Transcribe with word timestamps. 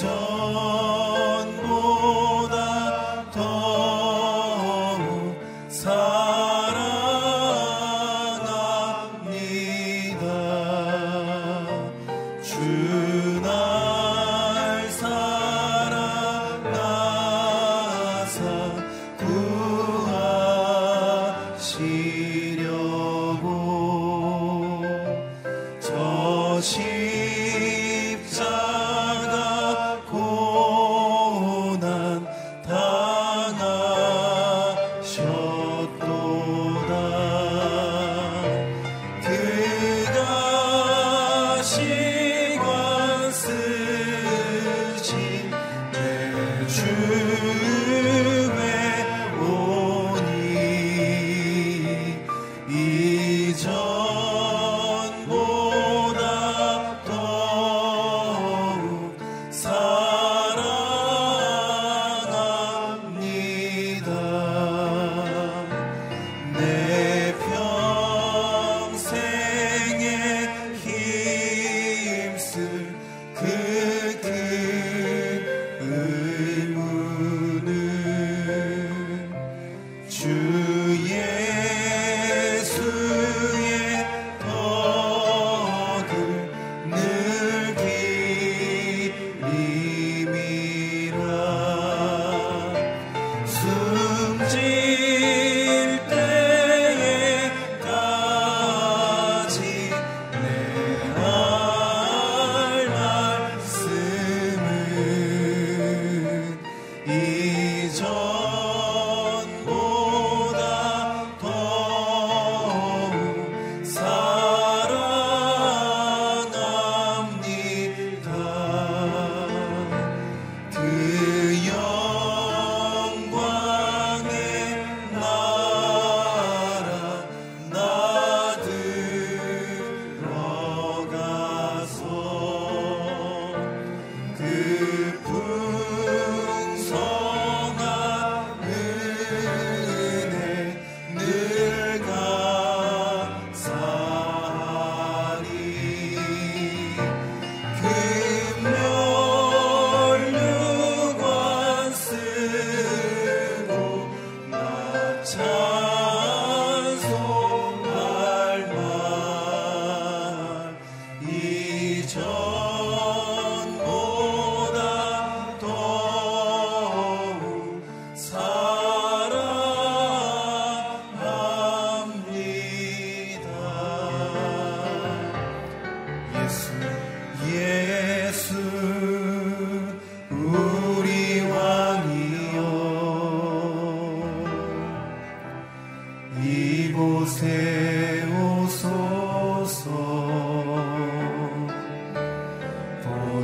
Jesus. 0.00 0.37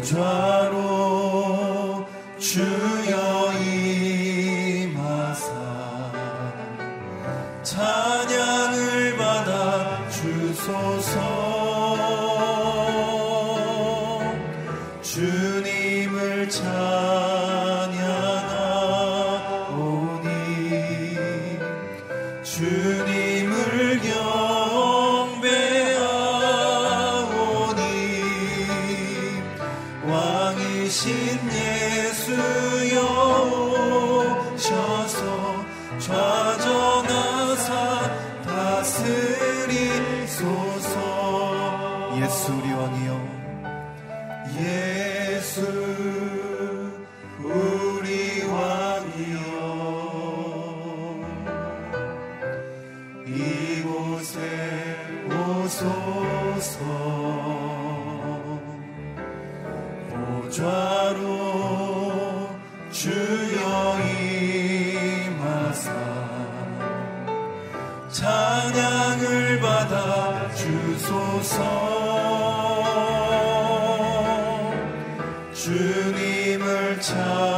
보좌로 0.04 0.76
주여. 2.38 3.44
찬양을 69.14 69.61
받아 69.61 70.50
주소서. 70.55 71.62
주님을 75.52 77.00
찬양 77.00 77.53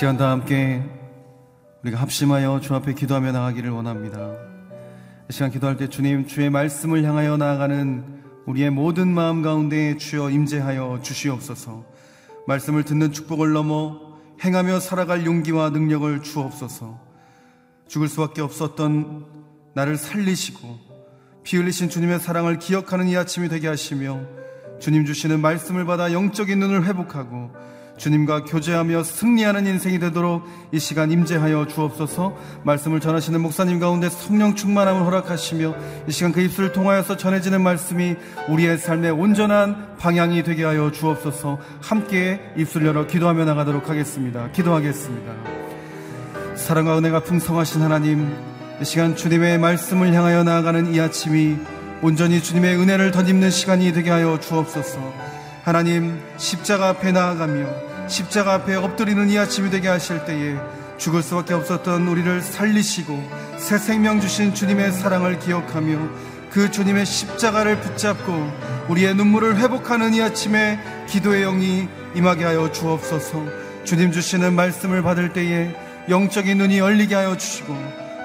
시간 0.00 0.16
다 0.16 0.30
함께 0.30 0.82
우리가 1.82 2.00
합심하여 2.00 2.60
주 2.60 2.74
앞에 2.74 2.94
기도하며 2.94 3.32
나가기를 3.32 3.68
원합니다. 3.68 4.32
이 5.28 5.32
시간 5.34 5.50
기도할 5.50 5.76
때 5.76 5.90
주님 5.90 6.26
주의 6.26 6.48
말씀을 6.48 7.04
향하여 7.04 7.36
나아가는 7.36 8.22
우리의 8.46 8.70
모든 8.70 9.08
마음 9.08 9.42
가운데 9.42 9.98
주여 9.98 10.30
임재하여 10.30 11.00
주시옵소서. 11.02 11.84
말씀을 12.46 12.84
듣는 12.84 13.12
축복을 13.12 13.52
넘어 13.52 14.00
행하며 14.42 14.80
살아갈 14.80 15.26
용기와 15.26 15.68
능력을 15.68 16.22
주옵소서. 16.22 16.98
죽을 17.86 18.08
수밖에 18.08 18.40
없었던 18.40 19.26
나를 19.74 19.98
살리시고 19.98 20.78
피 21.42 21.58
흘리신 21.58 21.90
주님의 21.90 22.20
사랑을 22.20 22.58
기억하는 22.58 23.06
이 23.06 23.18
아침이 23.18 23.50
되게 23.50 23.68
하시며 23.68 24.18
주님 24.80 25.04
주시는 25.04 25.42
말씀을 25.42 25.84
받아 25.84 26.10
영적인 26.10 26.58
눈을 26.58 26.86
회복하고 26.86 27.50
주님과 28.00 28.44
교제하며 28.44 29.04
승리하는 29.04 29.66
인생이 29.66 29.98
되도록 29.98 30.48
이 30.72 30.78
시간 30.78 31.12
임재하여 31.12 31.66
주옵소서 31.66 32.34
말씀을 32.64 32.98
전하시는 32.98 33.38
목사님 33.40 33.78
가운데 33.78 34.08
성령 34.08 34.54
충만함을 34.54 35.04
허락하시며 35.04 35.74
이 36.08 36.10
시간 36.10 36.32
그 36.32 36.40
입술을 36.40 36.72
통하여서 36.72 37.18
전해지는 37.18 37.60
말씀이 37.60 38.16
우리의 38.48 38.78
삶의 38.78 39.10
온전한 39.10 39.96
방향이 39.98 40.42
되게 40.42 40.64
하여 40.64 40.90
주옵소서 40.90 41.58
함께 41.82 42.40
입술 42.56 42.86
열어 42.86 43.06
기도하며 43.06 43.44
나가도록 43.44 43.90
하겠습니다. 43.90 44.50
기도하겠습니다. 44.52 45.32
사랑과 46.56 46.96
은혜가 46.96 47.20
풍성하신 47.20 47.82
하나님, 47.82 48.34
이 48.80 48.84
시간 48.84 49.14
주님의 49.14 49.58
말씀을 49.58 50.14
향하여 50.14 50.42
나아가는 50.42 50.94
이 50.94 50.98
아침이 50.98 51.58
온전히 52.00 52.42
주님의 52.42 52.76
은혜를 52.76 53.10
덧입는 53.10 53.50
시간이 53.50 53.92
되게 53.92 54.08
하여 54.08 54.40
주옵소서. 54.40 54.98
하나님, 55.64 56.18
십자가 56.38 56.88
앞에 56.88 57.12
나아가며 57.12 57.89
십자가 58.10 58.54
앞에 58.54 58.74
엎드리는 58.74 59.30
이 59.30 59.38
아침이 59.38 59.70
되게 59.70 59.88
하실 59.88 60.24
때에 60.24 60.56
죽을 60.98 61.22
수밖에 61.22 61.54
없었던 61.54 62.08
우리를 62.08 62.42
살리시고 62.42 63.22
새 63.56 63.78
생명 63.78 64.20
주신 64.20 64.52
주님의 64.52 64.92
사랑을 64.92 65.38
기억하며 65.38 66.08
그 66.50 66.70
주님의 66.70 67.06
십자가를 67.06 67.80
붙잡고 67.80 68.52
우리의 68.88 69.14
눈물을 69.14 69.56
회복하는 69.58 70.12
이 70.12 70.20
아침에 70.20 70.78
기도의 71.08 71.44
영이 71.44 71.88
임하게 72.14 72.44
하여 72.44 72.72
주옵소서. 72.72 73.44
주님 73.84 74.10
주시는 74.10 74.54
말씀을 74.54 75.02
받을 75.02 75.32
때에 75.32 75.74
영적인 76.08 76.58
눈이 76.58 76.78
열리게 76.78 77.14
하여 77.14 77.36
주시고 77.36 77.76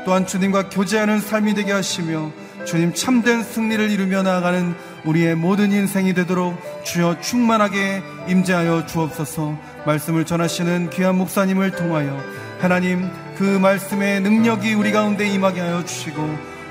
또한 0.06 0.26
주님과 0.26 0.70
교제하는 0.70 1.22
삶이 1.22 1.54
되게 1.54 1.72
하시며 1.72 2.32
주님 2.66 2.94
참된 2.94 3.44
승리를 3.44 3.92
이루며 3.92 4.24
나아가는 4.24 4.76
우리의 5.06 5.36
모든 5.36 5.72
인생이 5.72 6.14
되도록 6.16 6.60
주여 6.84 7.22
충만하게 7.22 8.02
임재하여 8.28 8.88
주옵소서 8.88 9.75
말씀을 9.86 10.26
전하시는 10.26 10.90
귀한 10.90 11.16
목사님을 11.18 11.72
통하여 11.72 12.20
하나님 12.60 13.10
그 13.38 13.44
말씀의 13.44 14.22
능력이 14.22 14.74
우리 14.74 14.92
가운데 14.92 15.28
임하게 15.28 15.62
하여 15.62 15.86
주시고 15.86 16.22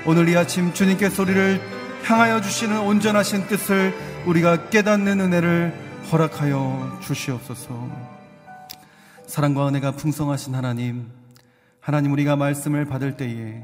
오늘 0.05 0.27
이 0.27 0.35
아침 0.35 0.73
주님께 0.73 1.09
소리를 1.09 1.61
향하여 2.03 2.41
주시는 2.41 2.79
온전하신 2.79 3.47
뜻을 3.47 3.93
우리가 4.25 4.69
깨닫는 4.69 5.21
은혜를 5.21 5.73
허락하여 6.11 6.99
주시옵소서 7.01 7.89
사랑과 9.25 9.67
은혜가 9.67 9.91
풍성하신 9.91 10.53
하나님 10.53 11.09
하나님 11.79 12.11
우리가 12.11 12.35
말씀을 12.35 12.85
받을 12.85 13.15
때에 13.15 13.63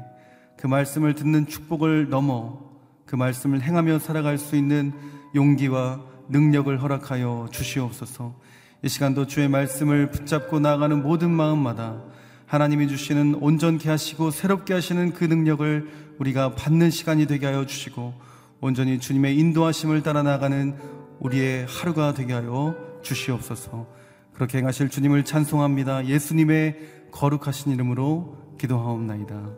그 0.56 0.66
말씀을 0.66 1.14
듣는 1.14 1.46
축복을 1.46 2.08
넘어 2.08 2.60
그 3.04 3.16
말씀을 3.16 3.62
행하며 3.62 3.98
살아갈 3.98 4.38
수 4.38 4.56
있는 4.56 4.92
용기와 5.34 6.00
능력을 6.28 6.80
허락하여 6.80 7.48
주시옵소서. 7.50 8.34
이 8.84 8.88
시간도 8.88 9.28
주의 9.28 9.48
말씀을 9.48 10.10
붙잡고 10.10 10.58
나아가는 10.58 11.02
모든 11.02 11.30
마음마다 11.30 12.02
하나님이 12.46 12.88
주시는 12.88 13.36
온전케 13.36 13.88
하시고 13.88 14.32
새롭게 14.32 14.74
하시는 14.74 15.12
그 15.12 15.24
능력을 15.24 16.16
우리가 16.18 16.56
받는 16.56 16.90
시간이 16.90 17.26
되게 17.26 17.46
하여 17.46 17.64
주시고 17.64 18.12
온전히 18.60 18.98
주님의 18.98 19.38
인도하심을 19.38 20.02
따라 20.02 20.24
나가는 20.24 20.76
우리의 21.20 21.66
하루가 21.66 22.12
되게 22.12 22.32
하여 22.32 22.76
주시옵소서. 23.02 23.86
그렇게 24.34 24.58
행하실 24.58 24.88
주님을 24.88 25.24
찬송합니다. 25.24 26.06
예수님의 26.06 27.08
거룩하신 27.12 27.72
이름으로 27.72 28.56
기도하옵나이다. 28.58 29.50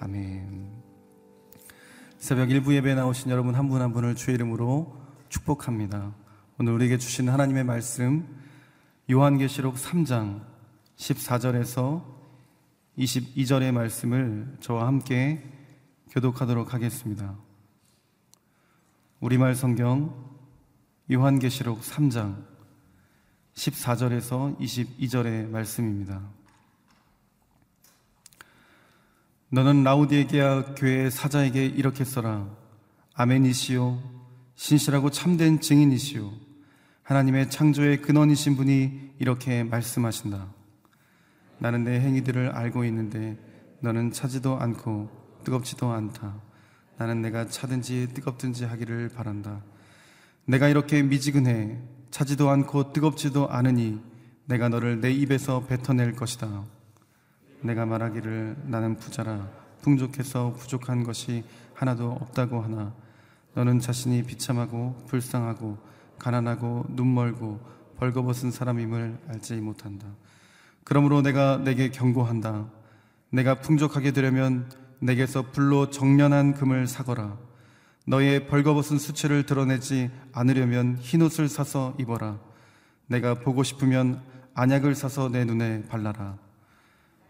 아멘. 0.00 0.70
새벽 2.16 2.50
일부 2.50 2.74
예배에 2.74 2.94
나오신 2.94 3.30
여러분 3.30 3.54
한분한 3.54 3.92
분을 3.92 4.14
주의 4.14 4.34
이름으로 4.34 4.96
축복합니다. 5.28 6.14
오늘 6.58 6.72
우리에게 6.72 6.96
주신 6.96 7.28
하나님의 7.28 7.64
말씀 7.64 8.41
요한계시록 9.10 9.74
3장 9.74 10.44
14절에서 10.96 12.04
22절의 12.96 13.72
말씀을 13.72 14.56
저와 14.60 14.86
함께 14.86 15.42
교독하도록 16.10 16.72
하겠습니다. 16.72 17.36
우리말 19.18 19.56
성경 19.56 20.14
요한계시록 21.10 21.80
3장 21.80 22.44
14절에서 23.54 24.56
22절의 24.60 25.48
말씀입니다. 25.48 26.22
너는 29.48 29.82
라우디에게야 29.82 30.74
교회의 30.76 31.10
사자에게 31.10 31.66
이렇게 31.66 32.04
써라. 32.04 32.48
아멘이시요. 33.14 34.00
신실하고 34.54 35.10
참된 35.10 35.60
증인이시요. 35.60 36.41
하나님의 37.02 37.50
창조의 37.50 38.00
근원이신 38.00 38.56
분이 38.56 39.14
이렇게 39.18 39.64
말씀하신다. 39.64 40.46
나는 41.58 41.82
내 41.82 42.00
행위들을 42.00 42.50
알고 42.50 42.84
있는데 42.84 43.36
너는 43.80 44.12
차지도 44.12 44.56
않고 44.58 45.10
뜨겁지도 45.42 45.90
않다. 45.90 46.40
나는 46.98 47.20
내가 47.20 47.48
차든지 47.48 48.10
뜨겁든지 48.14 48.64
하기를 48.64 49.08
바란다. 49.08 49.62
내가 50.44 50.68
이렇게 50.68 51.02
미지근해 51.02 51.80
차지도 52.10 52.50
않고 52.50 52.92
뜨겁지도 52.92 53.48
않으니 53.48 54.00
내가 54.44 54.68
너를 54.68 55.00
내 55.00 55.10
입에서 55.10 55.66
뱉어낼 55.66 56.12
것이다. 56.12 56.64
내가 57.62 57.84
말하기를 57.84 58.56
나는 58.66 58.96
부자라 58.96 59.50
풍족해서 59.82 60.52
부족한 60.52 61.02
것이 61.02 61.42
하나도 61.74 62.12
없다고 62.12 62.60
하나 62.60 62.94
너는 63.54 63.80
자신이 63.80 64.22
비참하고 64.22 65.04
불쌍하고 65.08 65.91
가난하고 66.22 66.86
눈멀고 66.90 67.60
벌거벗은 67.98 68.52
사람임을 68.52 69.18
알지 69.28 69.56
못한다. 69.56 70.06
그러므로 70.84 71.20
내가 71.20 71.58
내게 71.58 71.90
경고한다. 71.90 72.66
내가 73.30 73.60
풍족하게 73.60 74.12
되려면 74.12 74.70
내게서 75.00 75.50
불로 75.50 75.90
정련한 75.90 76.54
금을 76.54 76.86
사거라. 76.86 77.36
너의 78.06 78.46
벌거벗은 78.46 78.98
수치를 78.98 79.46
드러내지 79.46 80.10
않으려면 80.32 80.96
흰옷을 81.00 81.48
사서 81.48 81.94
입어라. 81.98 82.38
내가 83.08 83.34
보고 83.34 83.64
싶으면 83.64 84.22
안약을 84.54 84.94
사서 84.94 85.28
내 85.28 85.44
눈에 85.44 85.82
발라라. 85.88 86.36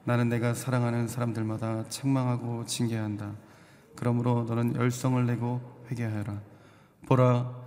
나는 0.05 0.29
내가 0.29 0.53
사랑하는 0.53 1.09
사람들마다 1.09 1.89
책망하고 1.89 2.67
징계한다. 2.67 3.33
그러므로 3.97 4.45
너는 4.45 4.75
열성을 4.77 5.25
내고 5.25 5.61
회개하여라. 5.91 6.41
보라, 7.07 7.62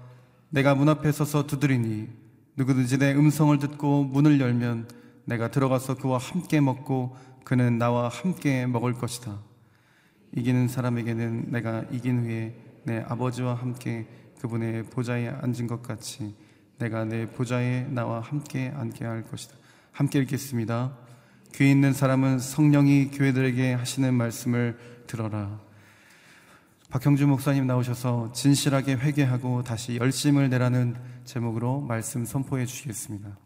내가 0.55 0.73
문 0.73 0.87
앞에 0.87 1.11
서서 1.11 1.47
두드리니 1.47 2.07
누구든지 2.55 2.97
내 2.97 3.13
음성을 3.13 3.59
듣고 3.59 4.05
문을 4.05 4.39
열면 4.39 4.87
내가 5.25 5.51
들어가서 5.51 5.95
그와 5.95 6.17
함께 6.17 6.61
먹고 6.61 7.17
그는 7.43 7.77
나와 7.77 8.07
함께 8.07 8.65
먹을 8.65 8.93
것이다. 8.93 9.37
이기는 10.33 10.69
사람에게는 10.69 11.51
내가 11.51 11.83
이긴 11.91 12.23
후에 12.23 12.55
내 12.85 13.03
아버지와 13.05 13.55
함께 13.55 14.07
그분의 14.39 14.83
보좌에 14.83 15.27
앉은 15.27 15.67
것 15.67 15.83
같이 15.83 16.33
내가 16.77 17.03
내 17.03 17.29
보좌에 17.29 17.89
나와 17.89 18.21
함께 18.21 18.71
앉게 18.73 19.03
할 19.03 19.23
것이다. 19.23 19.55
함께 19.91 20.19
읽겠습니다. 20.19 20.97
귀 21.55 21.69
있는 21.69 21.91
사람은 21.91 22.39
성령이 22.39 23.11
교회들에게 23.11 23.73
하시는 23.73 24.13
말씀을 24.13 24.77
들어라. 25.05 25.59
박형주 26.95 27.27
목사님 27.27 27.67
나오셔서 27.67 28.31
진실하게 28.31 28.93
회개하고 28.93 29.63
다시 29.63 29.97
열심을 29.97 30.49
내라는 30.49 30.95
제목으로 31.25 31.81
말씀 31.81 32.23
선포해 32.23 32.65
주시겠습니다. 32.65 33.37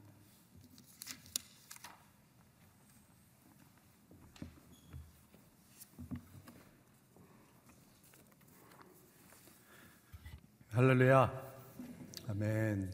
할렐루야. 10.70 11.32
아멘. 12.30 12.94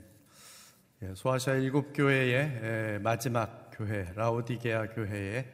예, 1.01 1.15
소아시아 1.15 1.55
일곱 1.55 1.91
교회의 1.91 3.01
마지막 3.01 3.71
교회 3.73 4.09
라오디게아 4.15 4.91
교회의 4.91 5.45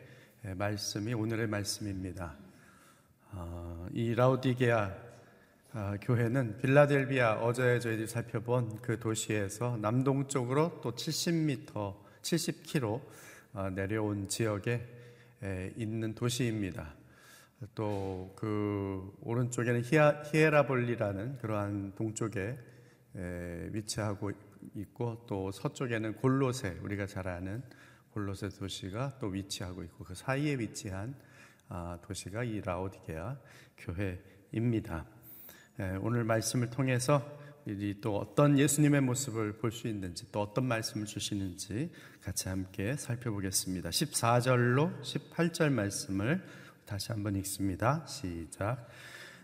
말씀이 0.55 1.15
오늘의 1.15 1.47
말씀입니다. 1.47 2.40
아, 3.33 3.87
이 3.93 4.13
라오디게아 4.13 4.93
아, 5.73 5.97
교회는 6.01 6.57
빌라델비아 6.57 7.35
어제 7.41 7.79
저희들이 7.79 8.05
살펴본 8.05 8.81
그 8.81 8.99
도시에서 8.99 9.77
남동쪽으로 9.77 10.81
또 10.81 10.93
70m, 10.93 11.95
70km 12.21 13.01
내려온 13.73 14.27
지역에 14.27 14.85
있는 15.77 16.13
도시입니다. 16.13 16.93
또 17.73 18.33
그 18.35 19.15
오른쪽에는 19.21 19.83
히에라볼리라는 20.33 21.37
그러한 21.37 21.93
동쪽에 21.95 22.57
위치하고 23.71 24.31
있고 24.75 25.25
또 25.27 25.51
서쪽에는 25.51 26.15
골로세 26.15 26.79
우리가 26.81 27.05
잘 27.05 27.29
아는 27.29 27.63
골로세 28.13 28.49
도시가 28.49 29.19
또 29.19 29.27
위치하고 29.27 29.83
있고 29.83 30.03
그 30.03 30.15
사이에 30.15 30.55
위치한 30.59 31.15
아, 31.15 31.30
도시가 32.01 32.43
이 32.43 32.61
라오디게아 32.61 33.37
교회입니다. 33.77 35.05
오늘 36.01 36.23
말씀을 36.23 36.69
통해서 36.69 37.21
또 38.01 38.17
어떤 38.17 38.57
예수님의 38.57 39.01
모습을 39.01 39.57
볼 39.57 39.71
수 39.71 39.87
있는지 39.87 40.29
또 40.31 40.41
어떤 40.41 40.65
말씀을 40.65 41.05
주시는지 41.05 41.91
같이 42.21 42.49
함께 42.49 42.95
살펴보겠습니다. 42.95 43.89
14절로 43.89 45.01
18절 45.01 45.71
말씀을 45.71 46.43
다시 46.85 47.11
한번 47.11 47.35
읽습니다. 47.37 48.05
시작. 48.05 48.87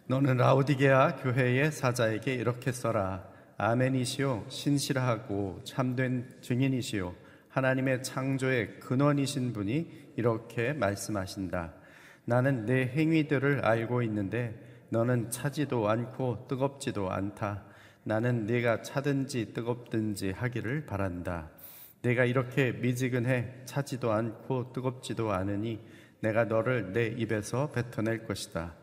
너는 0.08 0.38
라오디게아 0.38 1.18
교회의 1.18 1.72
사자에게 1.72 2.34
이렇게 2.34 2.72
써라. 2.72 3.28
아멘이시오 3.58 4.46
신실하고 4.50 5.62
참된 5.64 6.38
증인이시오 6.42 7.16
하나님의 7.50 8.04
창조의 8.04 8.80
근원이신 8.82 9.54
분이 9.54 10.12
이렇게 10.16 10.74
말씀하신다. 10.74 11.74
나는 12.30 12.66
내 12.66 12.86
행위들을 12.88 13.64
알고 13.64 14.02
있는데 14.02 14.54
너는 14.90 15.32
차지도 15.32 15.88
않고 15.88 16.48
뜨겁지도 16.50 17.10
않다. 17.10 17.64
나는 18.04 18.46
네가 18.46 18.82
차든지 18.82 19.54
뜨겁든지 19.54 20.32
하기를 20.32 20.86
바란다. 20.86 21.50
내가 22.02 22.26
이렇게 22.26 22.74
미지근해 22.74 23.64
차지도 23.64 24.12
않고 24.12 24.74
뜨겁지도 24.74 25.32
않으니 25.32 25.80
내가 26.20 26.44
너를 26.44 26.92
내 26.92 27.08
입에서 27.08 27.72
뱉어낼 27.72 28.26
것이다. 28.26 28.76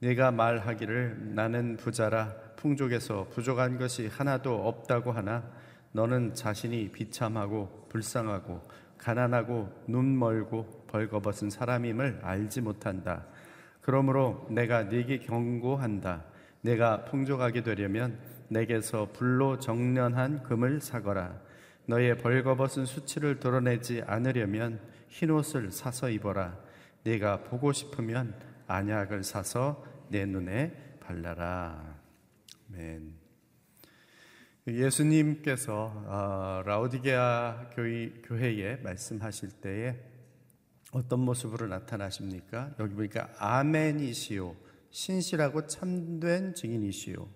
네가 0.00 0.32
말하기를 0.32 1.36
나는 1.36 1.76
부자라 1.76 2.34
풍족에서 2.56 3.28
부족한 3.28 3.78
것이 3.78 4.08
하나도 4.08 4.66
없다고 4.66 5.12
하나 5.12 5.48
너는 5.92 6.34
자신이 6.34 6.90
비참하고 6.90 7.86
불쌍하고 7.90 8.60
가난하고 8.98 9.84
눈 9.86 10.18
멀고 10.18 10.77
벌거벗은 10.88 11.50
사람임을 11.50 12.20
알지 12.22 12.60
못한다. 12.60 13.26
그러므로 13.80 14.46
내가 14.50 14.82
네게 14.82 15.20
경고한다. 15.20 16.24
내가 16.60 17.04
풍족하게 17.04 17.62
되려면 17.62 18.18
내게서 18.48 19.10
불로 19.12 19.58
정련한 19.58 20.42
금을 20.42 20.80
사거라. 20.80 21.40
너의 21.86 22.18
벌거벗은 22.18 22.84
수치를 22.84 23.38
드러내지 23.40 24.02
않으려면 24.06 24.80
흰 25.08 25.30
옷을 25.30 25.70
사서 25.70 26.10
입어라. 26.10 26.58
네가 27.04 27.44
보고 27.44 27.72
싶으면 27.72 28.34
안약을 28.66 29.24
사서 29.24 29.84
내 30.08 30.26
눈에 30.26 30.98
발라라. 31.00 31.96
아멘. 32.70 33.14
예수님께서 34.66 35.92
어, 36.06 36.62
라오디게아 36.66 37.70
교회에 37.74 38.76
말씀하실 38.76 39.52
때에 39.62 39.96
어떤 40.92 41.20
모습으로 41.20 41.66
나타나십니까? 41.66 42.74
여기 42.78 42.94
보니까 42.94 43.28
아멘이시오. 43.38 44.54
신실하고 44.90 45.66
참된 45.66 46.54
증인이시오. 46.54 47.28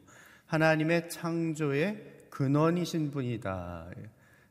하나님의 0.47 1.11
창조의 1.11 2.27
근원이신 2.31 3.11
분이다. 3.11 3.91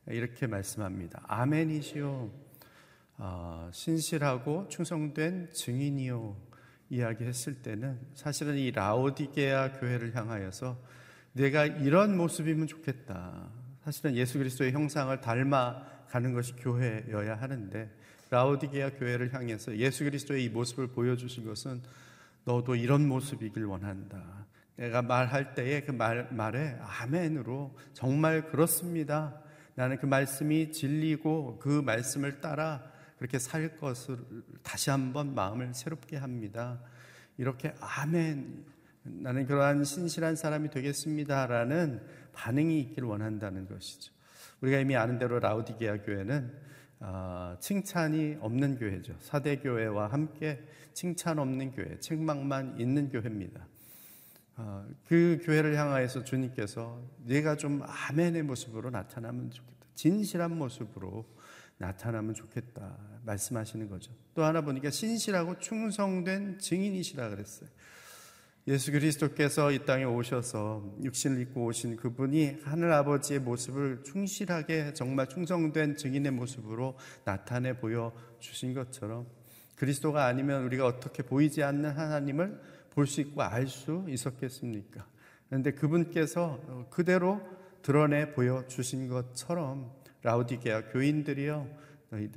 이렇게 0.07 0.45
말씀합니다. 0.45 1.23
아멘이시오. 1.27 2.29
어, 3.17 3.69
신실하고 3.73 4.67
충성된 4.67 5.51
증인이요. 5.51 6.51
이야기했을 6.89 7.61
때는 7.61 7.99
사실은 8.13 8.57
이 8.57 8.71
라오디게아 8.71 9.79
교회를 9.79 10.15
향하여서 10.15 10.77
내가 11.33 11.65
이런 11.65 12.17
모습이면 12.17 12.67
좋겠다. 12.67 13.49
사실은 13.83 14.15
예수 14.15 14.37
그리스도의 14.37 14.73
형상을 14.73 15.19
닮아 15.21 15.85
가는 16.09 16.33
것이 16.33 16.53
교회여야 16.53 17.35
하는데 17.35 17.89
라오디게아 18.31 18.91
교회를 18.91 19.33
향해서 19.33 19.75
예수 19.75 20.05
그리스도의 20.05 20.45
이 20.45 20.49
모습을 20.49 20.87
보여주신 20.87 21.45
것은 21.45 21.81
너도 22.45 22.75
이런 22.75 23.05
모습이길 23.05 23.65
원한다. 23.65 24.47
내가 24.77 25.01
말할 25.01 25.53
때에 25.53 25.81
그 25.81 25.91
말, 25.91 26.29
말에 26.31 26.77
아멘으로 26.79 27.75
정말 27.93 28.47
그렇습니다. 28.47 29.41
나는 29.75 29.97
그 29.97 30.05
말씀이 30.05 30.71
진리고 30.71 31.59
그 31.59 31.81
말씀을 31.81 32.39
따라 32.39 32.81
그렇게 33.17 33.37
살 33.37 33.75
것을 33.75 34.17
다시 34.63 34.89
한번 34.89 35.35
마음을 35.35 35.73
새롭게 35.73 36.15
합니다. 36.15 36.81
이렇게 37.37 37.73
아멘 37.81 38.63
나는 39.03 39.45
그러한 39.45 39.83
신실한 39.83 40.37
사람이 40.37 40.69
되겠습니다라는 40.69 42.01
반응이 42.31 42.79
있기를 42.79 43.09
원한다는 43.09 43.67
것이죠. 43.67 44.13
우리가 44.61 44.79
이미 44.79 44.95
아는 44.95 45.19
대로 45.19 45.39
라우디게아 45.39 46.03
교회는 46.03 46.71
어, 47.03 47.57
칭찬이 47.59 48.37
없는 48.39 48.77
교회죠. 48.77 49.15
사대 49.19 49.57
교회와 49.57 50.07
함께 50.07 50.63
칭찬 50.93 51.39
없는 51.39 51.71
교회, 51.71 51.99
책망만 51.99 52.79
있는 52.79 53.09
교회입니다. 53.09 53.67
어, 54.57 54.85
그 55.07 55.39
교회를 55.43 55.75
향하여서 55.75 56.23
주님께서 56.23 57.01
네가 57.25 57.57
좀 57.57 57.81
아멘의 57.83 58.43
모습으로 58.43 58.91
나타나면 58.91 59.49
좋겠다. 59.49 59.87
진실한 59.95 60.55
모습으로 60.57 61.25
나타나면 61.79 62.35
좋겠다 62.35 62.95
말씀하시는 63.25 63.89
거죠. 63.89 64.13
또 64.35 64.43
하나 64.43 64.61
보니까 64.61 64.91
신실하고 64.91 65.57
충성된 65.57 66.59
증인이시라 66.59 67.29
그랬어요. 67.29 67.69
예수 68.67 68.91
그리스도께서 68.91 69.71
이 69.71 69.85
땅에 69.85 70.03
오셔서 70.03 70.97
육신을 71.03 71.41
입고 71.41 71.65
오신 71.65 71.95
그분이 71.95 72.59
하늘 72.63 72.93
아버지의 72.93 73.39
모습을 73.39 74.03
충실하게 74.03 74.93
정말 74.93 75.27
충성된 75.27 75.95
증인의 75.95 76.31
모습으로 76.33 76.95
나타내 77.25 77.75
보여 77.77 78.13
주신 78.39 78.75
것처럼 78.75 79.25
그리스도가 79.75 80.25
아니면 80.25 80.63
우리가 80.65 80.85
어떻게 80.85 81.23
보이지 81.23 81.63
않는 81.63 81.89
하나님을 81.89 82.61
볼 82.91 83.07
수 83.07 83.21
있고 83.21 83.41
알 83.41 83.67
수 83.67 84.05
있었겠습니까? 84.07 85.07
그런데 85.47 85.71
그분께서 85.71 86.87
그대로 86.91 87.41
드러내 87.81 88.33
보여 88.33 88.67
주신 88.67 89.07
것처럼 89.07 89.91
라우디게아 90.21 90.89
교인들이요 90.89 91.67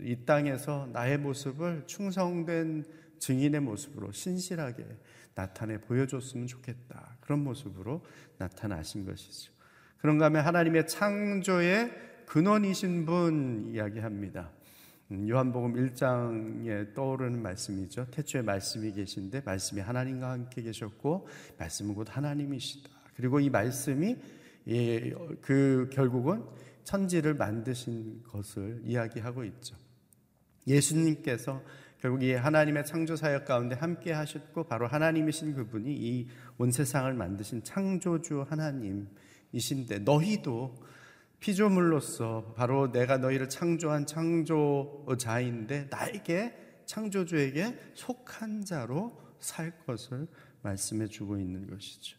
이 0.01 0.17
땅에서 0.25 0.89
나의 0.93 1.19
모습을 1.19 1.83
충성된 1.87 2.85
증인의 3.19 3.61
모습으로 3.61 4.13
신실하게 4.13 4.87
나타내 5.35 5.79
보여줬으면 5.79 6.47
좋겠다. 6.47 7.17
그런 7.21 7.43
모습으로 7.43 8.05
나타나신 8.39 9.05
것이죠. 9.05 9.53
그런가 9.99 10.27
하면 10.27 10.45
하나님의 10.45 10.87
창조의 10.87 11.91
근원이신 12.27 13.07
분 13.07 13.71
이야기합니다. 13.73 14.51
음, 15.11 15.29
요한복음 15.29 15.75
1장에 15.75 16.95
떠오르는 16.95 17.43
말씀이죠. 17.43 18.07
태초에 18.11 18.43
말씀이 18.43 18.93
계신데 18.93 19.43
말씀이 19.45 19.81
하나님과 19.81 20.31
함께 20.31 20.63
계셨고 20.63 21.29
말씀은 21.59 21.95
곧 21.95 22.07
하나님이시다. 22.11 22.91
그리고 23.17 23.41
이 23.41 23.51
말씀이 23.51 24.17
예, 24.69 25.11
그 25.41 25.91
결국은 25.93 26.45
천지를 26.85 27.35
만드신 27.35 28.23
것을 28.25 28.81
이야기하고 28.85 29.45
있죠. 29.45 29.77
예수님께서 30.67 31.63
결국 32.05 32.23
이 32.23 32.35
하나님의 32.35 32.85
창조 32.85 33.17
사역 33.17 33.47
가운데 33.47 33.75
함께 33.77 34.13
하셨고 34.13 34.65
바로 34.65 34.87
하나님이신 34.87 35.55
그분이 35.55 35.91
이 35.91 36.29
온 36.59 36.71
세상을 36.71 37.11
만드신 37.15 37.65
창조주 37.65 38.45
하나님이신데 38.47 40.01
너희도 40.01 40.85
피조물로서 41.41 42.53
바로 42.59 42.93
내가 42.93 43.17
너희를 43.17 43.49
창조한 43.49 44.05
창조자인데 44.05 45.89
나에게 45.91 46.55
창조주에게 46.85 47.75
속한 47.95 48.67
자로 48.67 49.19
살 49.41 49.73
것을 49.87 50.27
말씀해 50.61 51.07
주고 51.07 51.39
있는 51.39 51.71
것이죠. 51.71 52.19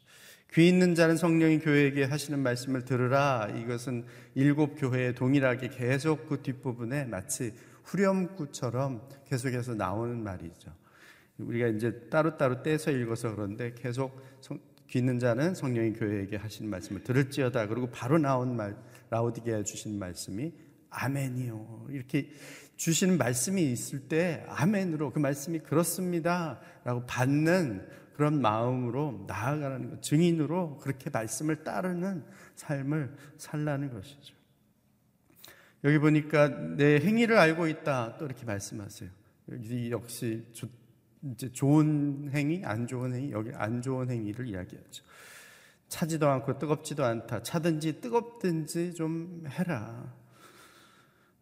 귀 0.53 0.67
있는 0.67 0.95
자는 0.95 1.15
성령이 1.15 1.59
교회에게 1.59 2.05
하시는 2.05 2.39
말씀을 2.39 2.85
들으라. 2.85 3.49
이것은 3.55 4.05
일곱 4.33 4.79
교회에 4.79 5.13
동일하게 5.13 5.67
계속 5.69 6.27
그 6.27 6.41
뒷부분에 6.41 7.05
마치 7.05 7.53
후렴구처럼 7.85 9.07
계속해서 9.25 9.75
나오는 9.75 10.21
말이죠. 10.23 10.71
우리가 11.37 11.67
이제 11.67 12.07
따로따로 12.09 12.63
떼서 12.63 12.91
읽어서 12.91 13.33
그런데 13.33 13.73
계속 13.73 14.19
성, 14.41 14.59
귀 14.87 14.99
있는 14.99 15.19
자는 15.19 15.55
성령이 15.55 15.93
교회에게 15.93 16.37
하시는 16.37 16.69
말씀을 16.69 17.03
들을지어다. 17.03 17.67
그리고 17.67 17.89
바로 17.89 18.17
나온 18.17 18.55
말, 18.55 18.77
라우디게에 19.09 19.63
주신 19.63 19.97
말씀이 19.99 20.53
아멘이요. 20.89 21.87
이렇게 21.89 22.29
주시는 22.77 23.17
말씀이 23.17 23.71
있을 23.71 24.07
때 24.07 24.45
아멘으로 24.47 25.11
그 25.11 25.19
말씀이 25.19 25.59
그렇습니다. 25.59 26.59
라고 26.83 27.05
받는 27.05 27.87
그런 28.13 28.39
마음으로 28.41 29.25
나아가는 29.27 29.89
것, 29.89 30.01
증인으로 30.01 30.77
그렇게 30.77 31.09
말씀을 31.09 31.63
따르는 31.63 32.23
삶을 32.55 33.13
살라는 33.37 33.93
것이죠. 33.93 34.35
여기 35.85 35.99
보니까 35.99 36.47
내 36.47 36.99
행위를 36.99 37.37
알고 37.37 37.67
있다. 37.67 38.17
또 38.17 38.25
이렇게 38.25 38.43
말씀하세요. 38.43 39.07
여기 39.51 39.91
역시 39.91 40.43
조, 40.51 40.67
이제 41.31 41.51
좋은 41.51 42.31
행위, 42.33 42.65
안 42.65 42.87
좋은 42.87 43.13
행위, 43.13 43.31
여기 43.31 43.51
안 43.53 43.83
좋은 43.83 44.09
행위를 44.09 44.47
이야기하죠. 44.47 45.03
차지도 45.87 46.27
않고 46.27 46.57
뜨겁지도 46.57 47.05
않다. 47.05 47.43
차든지 47.43 48.01
뜨겁든지 48.01 48.95
좀 48.95 49.43
해라. 49.47 50.11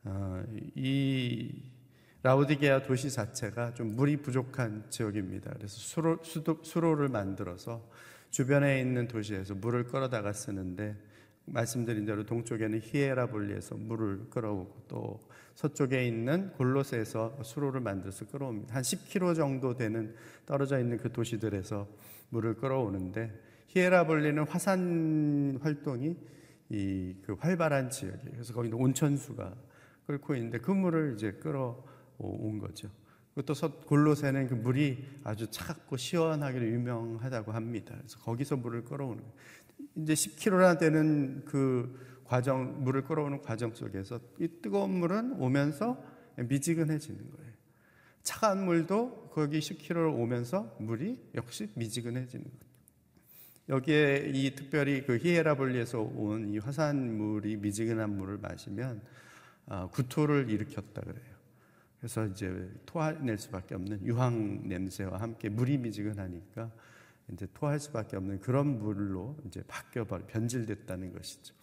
어, 0.03 0.43
이 0.75 1.63
라우디게아 2.21 2.83
도시 2.83 3.09
자체가 3.09 3.73
좀 3.75 3.95
물이 3.95 4.17
부족한 4.17 4.88
지역입니다. 4.89 5.53
그래서 5.53 5.77
수로, 5.77 6.21
수도, 6.21 6.62
수로를 6.62 7.07
만들어서 7.07 7.89
주변에 8.29 8.81
있는 8.81 9.07
도시에서 9.07 9.55
물을 9.55 9.85
끌어다가 9.85 10.33
쓰는데 10.33 10.97
말씀드린 11.45 12.05
대로 12.05 12.25
동쪽에는 12.25 12.79
히에라볼리에서 12.81 13.75
물을 13.75 14.29
끌어오고 14.29 14.85
또 14.88 15.19
서쪽에 15.55 16.07
있는 16.07 16.51
골로스에서 16.53 17.39
수로를 17.43 17.82
만들어서 17.82 18.25
끌어옵니다. 18.25 18.75
한 18.75 18.82
10km 18.82 19.36
정도 19.36 19.75
되는 19.75 20.15
떨어져 20.45 20.79
있는 20.79 20.97
그 20.97 21.12
도시들에서 21.12 21.88
물을 22.29 22.56
끌어오는데 22.56 23.32
히에라볼리는 23.67 24.43
화산 24.47 25.60
활동이 25.62 26.15
이 26.69 27.15
그 27.23 27.34
활발한 27.39 27.89
지역이에요. 27.89 28.32
그래서 28.32 28.53
거기는 28.53 28.77
온천수가 28.77 29.56
끓고 30.08 30.36
있는데 30.36 30.58
그 30.60 30.71
물을 30.71 31.13
이제 31.15 31.32
끌어온 31.34 32.60
거죠. 32.60 32.89
또 33.45 33.53
골로새는 33.86 34.47
그 34.47 34.53
물이 34.53 35.21
아주 35.23 35.47
차갑고 35.49 35.97
시원하기로 35.97 36.67
유명하다고 36.67 37.51
합니다. 37.51 37.95
그래서 37.97 38.19
거기서 38.19 38.58
물을 38.58 38.84
끌어오는 38.84 39.17
거예요. 39.17 39.34
이제 39.96 40.13
10km나 40.13 40.80
되는 40.80 41.43
그 41.46 42.22
과정, 42.26 42.84
물을 42.84 43.04
끌어오는 43.04 43.41
과정 43.41 43.74
속에서 43.74 44.19
이 44.39 44.48
뜨거운 44.62 44.91
물은 44.91 45.34
오면서 45.34 46.04
미지근해지는 46.38 47.19
거예요. 47.32 47.54
차가운 48.24 48.65
물도 48.65 49.30
거기 49.34 49.60
10km를 49.60 50.13
오면서 50.17 50.76
물이 50.80 51.32
역시 51.36 51.69
미지근해지는 51.76 52.43
거예요. 52.46 52.63
여기에 53.69 54.32
이 54.34 54.56
특별히 54.56 55.04
그 55.06 55.17
히에라볼리에서 55.17 56.02
온 56.02 56.50
이 56.54 56.58
화산물이 56.58 57.58
미지근한 57.58 58.17
물을 58.17 58.38
마시면 58.38 59.02
아, 59.67 59.88
구토를 59.88 60.50
일으켰다 60.50 61.02
그래요. 61.02 61.34
그래서 62.00 62.26
이제 62.26 62.69
토해낼 62.86 63.38
수밖에 63.38 63.76
없는 63.76 64.06
유황 64.06 64.67
냄새와 64.67 65.22
함께 65.22 65.48
물이 65.48 65.78
미지근하니까 65.78 66.69
이제 67.31 67.47
토할 67.53 67.79
수밖에 67.79 68.17
없는 68.17 68.39
그런 68.39 68.79
물로 68.79 69.38
이제 69.47 69.63
바뀌어버려 69.67 70.25
변질됐다는 70.27 71.13
것이죠. 71.13 71.53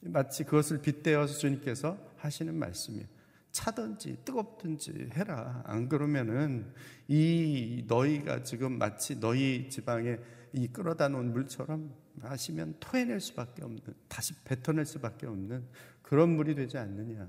마치 0.00 0.44
그것을 0.44 0.80
빗대어서 0.80 1.38
주님께서 1.38 1.96
하시는 2.16 2.54
말씀이에요. 2.54 3.06
차든지 3.52 4.18
뜨겁든지 4.24 5.10
해라. 5.12 5.62
안 5.66 5.88
그러면은 5.88 6.72
이 7.06 7.84
너희가 7.86 8.42
지금 8.42 8.78
마치 8.78 9.20
너희 9.20 9.68
지방에 9.68 10.18
이 10.54 10.68
끌어다 10.68 11.08
놓은 11.08 11.32
물처럼 11.32 11.94
마시면 12.14 12.76
토해낼 12.80 13.20
수밖에 13.20 13.62
없는 13.62 13.80
다시 14.08 14.34
뱉어낼 14.44 14.86
수밖에 14.86 15.26
없는 15.26 15.64
그런 16.02 16.30
물이 16.30 16.54
되지 16.54 16.78
않느냐. 16.78 17.28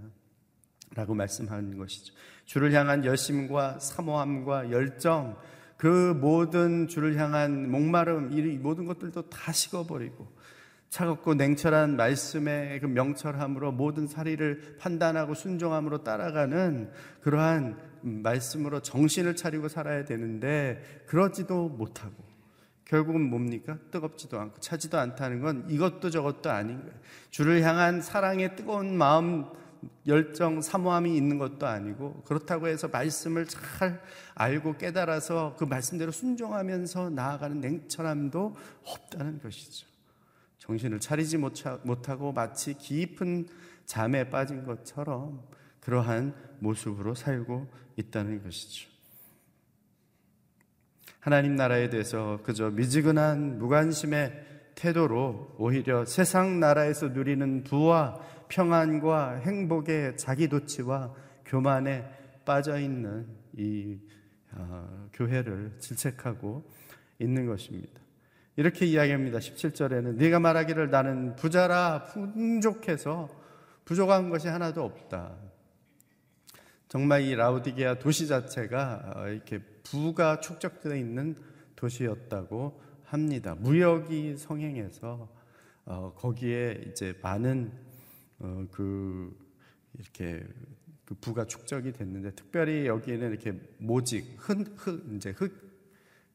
라고 0.96 1.16
말씀하는 1.16 1.78
것이죠. 1.78 2.14
주를 2.46 2.72
향한 2.74 3.04
열심과 3.04 3.80
사모함과 3.80 4.72
열정, 4.72 5.38
그 5.84 6.18
모든 6.18 6.88
주를 6.88 7.18
향한 7.18 7.70
목마름, 7.70 8.32
이 8.32 8.58
모든 8.58 8.86
것들도 8.86 9.24
다 9.24 9.52
식어버리고 9.52 10.32
차갑고 10.88 11.34
냉철한 11.34 11.98
말씀의 11.98 12.80
그 12.80 12.86
명철함으로 12.86 13.74
모든 13.74 14.08
사리를 14.08 14.78
판단하고 14.80 15.34
순종함으로 15.34 16.06
따라가는 16.06 16.90
그러한 17.20 17.78
말씀으로 18.00 18.80
정신을 18.80 19.36
차리고 19.36 19.68
살아야 19.68 20.06
되는데 20.06 20.82
그러지도 21.06 21.68
못하고 21.68 22.16
결국은 22.86 23.20
뭡니까? 23.30 23.78
뜨겁지도 23.92 24.40
않고 24.40 24.62
차지도 24.62 24.98
않다는 24.98 25.42
건 25.42 25.66
이것도 25.68 26.12
저것도 26.12 26.50
아닌 26.50 26.80
거예요. 26.80 26.94
주를 27.30 27.62
향한 27.62 28.02
사랑의 28.02 28.56
뜨거운 28.56 28.96
마음 28.98 29.48
열정, 30.08 30.62
사모함이 30.62 31.16
있는 31.16 31.38
것도 31.38 31.68
아니고 31.68 32.24
그렇다고 32.26 32.68
해서 32.68 32.88
말씀을 32.88 33.46
잘 33.48 34.02
알고 34.36 34.78
깨달아서 34.78 35.56
그 35.58 35.64
말씀대로 35.66 36.12
순종하면서 36.12 37.12
나아가는 37.12 37.60
냉철함도 37.60 38.56
없다는 38.86 39.42
것이죠. 39.42 39.88
정신을 40.60 41.00
차리지 41.00 41.38
못하고 41.38 42.32
마치 42.32 42.74
깊은 42.74 43.48
잠에 43.86 44.30
빠진 44.30 44.66
것처럼 44.66 45.44
그러한 45.82 46.34
모습으로 46.60 47.16
살고 47.16 47.68
있다는 47.98 48.44
것이죠. 48.44 48.90
하나님 51.20 51.56
나라에 51.56 51.90
대해서 51.90 52.40
그저 52.44 52.70
미지근한 52.70 53.58
무관심의 53.58 54.54
태도로 54.76 55.56
오히려 55.58 56.06
세상 56.06 56.60
나라에서 56.60 57.10
누리는 57.10 57.64
부와 57.64 58.20
평안과 58.54 59.38
행복의 59.38 60.16
자기도취와 60.16 61.12
교만에 61.44 62.08
빠져 62.46 62.80
있는 62.80 63.26
이 63.58 63.98
어, 64.52 65.10
교회를 65.12 65.74
질책하고 65.80 66.64
있는 67.18 67.48
것입니다. 67.48 68.00
이렇게 68.56 68.86
이야기합니다. 68.86 69.40
17절에는 69.40 70.18
네가 70.18 70.40
말하기를 70.40 70.92
나는 70.92 71.36
부자라 71.36 72.04
풍족해서 72.04 73.28
부족한 73.86 74.30
것이 74.30 74.48
하나도 74.48 74.84
없다. 74.84 75.36
정말 76.90 77.24
이 77.24 77.34
라우디게아 77.34 77.98
도시 77.98 78.28
자체가 78.28 79.14
어, 79.16 79.28
이렇게 79.30 79.58
부가 79.84 80.40
축적되어 80.40 80.96
있는 80.96 81.36
도시였다고 81.76 82.80
합니다. 83.06 83.56
무역이 83.58 84.38
성행해서 84.38 85.28
어, 85.86 86.14
거기에 86.16 86.84
이제 86.88 87.18
많은 87.24 87.93
어, 88.40 88.66
그 88.72 89.36
이렇게 90.00 90.46
그 91.06 91.16
부가 91.16 91.46
축적이 91.46 91.92
됐는데 91.94 92.32
특별히 92.32 92.88
여기에는 92.88 93.30
이렇게 93.32 93.54
모직 93.78 94.36
흙, 94.38 94.74
흙 94.78 95.06
이제 95.16 95.32
흙 95.32 95.52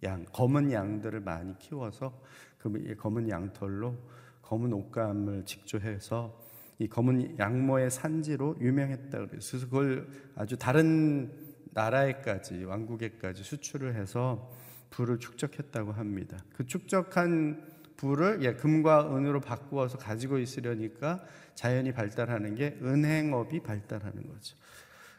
양, 0.04 0.24
검은 0.26 0.70
양들을 0.70 1.20
많이 1.20 1.58
키워서 1.58 2.22
그 2.58 2.94
검은 2.96 3.28
양털로 3.28 3.96
검은 4.42 4.72
옷감을 4.72 5.44
직조해서 5.44 6.46
이 6.78 6.88
검은 6.88 7.38
양모의 7.38 7.90
산지로 7.90 8.56
유명했다 8.60 9.26
그래서 9.26 9.58
그걸 9.58 10.08
아주 10.36 10.56
다른 10.56 11.32
나라에까지 11.72 12.64
왕국에까지 12.64 13.42
수출을 13.42 13.96
해서 13.96 14.50
부를 14.90 15.18
축적했다고 15.18 15.92
합니다. 15.92 16.38
그 16.54 16.66
축적한 16.66 17.77
부를 17.98 18.42
예, 18.42 18.54
금과 18.54 19.14
은으로 19.14 19.40
바꾸어서 19.40 19.98
가지고 19.98 20.38
있으려니까 20.38 21.20
자연이 21.54 21.92
발달하는 21.92 22.54
게 22.54 22.78
은행업이 22.80 23.60
발달하는 23.60 24.26
거죠. 24.26 24.56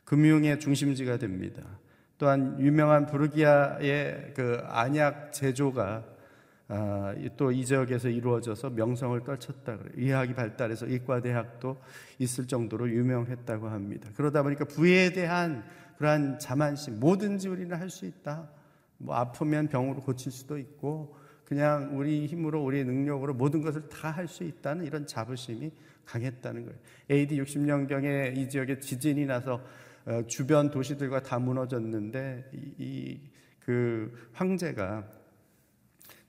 금융의 0.05 0.59
중심지가 0.59 1.17
됩니다. 1.17 1.61
또한 2.17 2.57
유명한 2.59 3.05
부르기아의 3.05 4.33
그 4.35 4.59
안약 4.65 5.31
제조가 5.33 6.03
아, 6.71 7.15
또이 7.35 7.65
지역에서 7.65 8.09
이루어져서 8.09 8.69
명성을 8.69 9.23
떨쳤다. 9.23 9.79
의학이 9.95 10.35
발달해서 10.35 10.85
의과대학도 10.87 11.81
있을 12.19 12.47
정도로 12.47 12.89
유명했다고 12.91 13.67
합니다. 13.69 14.09
그러다 14.15 14.43
보니까 14.43 14.65
부에 14.65 15.11
대한 15.11 15.63
그러한 15.97 16.39
자만심, 16.39 16.99
뭐든지 16.99 17.49
우리는 17.49 17.75
할 17.75 17.89
수 17.89 18.05
있다. 18.05 18.47
뭐 18.97 19.15
아프면 19.15 19.67
병으로 19.67 20.01
고칠 20.01 20.31
수도 20.31 20.57
있고 20.57 21.17
그냥 21.49 21.97
우리 21.97 22.27
힘으로 22.27 22.63
우리의 22.63 22.85
능력으로 22.85 23.33
모든 23.33 23.61
것을 23.61 23.89
다 23.89 24.11
할 24.11 24.27
수 24.27 24.43
있다는 24.43 24.85
이런 24.85 25.05
자부심이 25.07 25.71
강했다는 26.05 26.65
거예요. 26.65 26.79
AD 27.09 27.41
60년경에 27.41 28.37
이 28.37 28.47
지역에 28.47 28.79
지진이 28.79 29.25
나서 29.25 29.61
어, 30.05 30.23
주변 30.27 30.69
도시들과 30.71 31.23
다 31.23 31.39
무너졌는데 31.39 32.51
이 32.79 33.19
그 33.59 34.29
황제가 34.33 35.07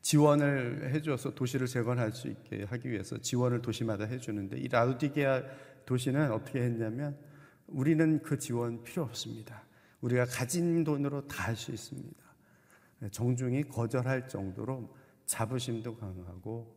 지원을 0.02 0.90
해줘서 0.94 1.34
도시를 1.34 1.66
재건할 1.66 2.12
수 2.12 2.28
있게 2.28 2.64
하기 2.64 2.90
위해서 2.90 3.16
지원을 3.16 3.62
도시마다 3.62 4.04
해주는데 4.04 4.58
이 4.58 4.68
라우디게아 4.68 5.42
도시는 5.86 6.32
어떻게 6.32 6.60
했냐면 6.60 7.16
우리는 7.66 8.20
그 8.22 8.36
지원 8.38 8.82
필요 8.84 9.04
없습니다. 9.04 9.62
우리가 10.02 10.26
가진 10.26 10.84
돈으로 10.84 11.26
다 11.28 11.44
할 11.44 11.56
수 11.56 11.70
있습니다. 11.72 12.20
정중히 13.10 13.62
거절할 13.62 14.28
정도로 14.28 14.94
자부심도 15.30 15.96
강하고 15.96 16.76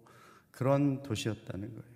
그런 0.51 1.01
도시였다는 1.01 1.69
거예요. 1.69 1.93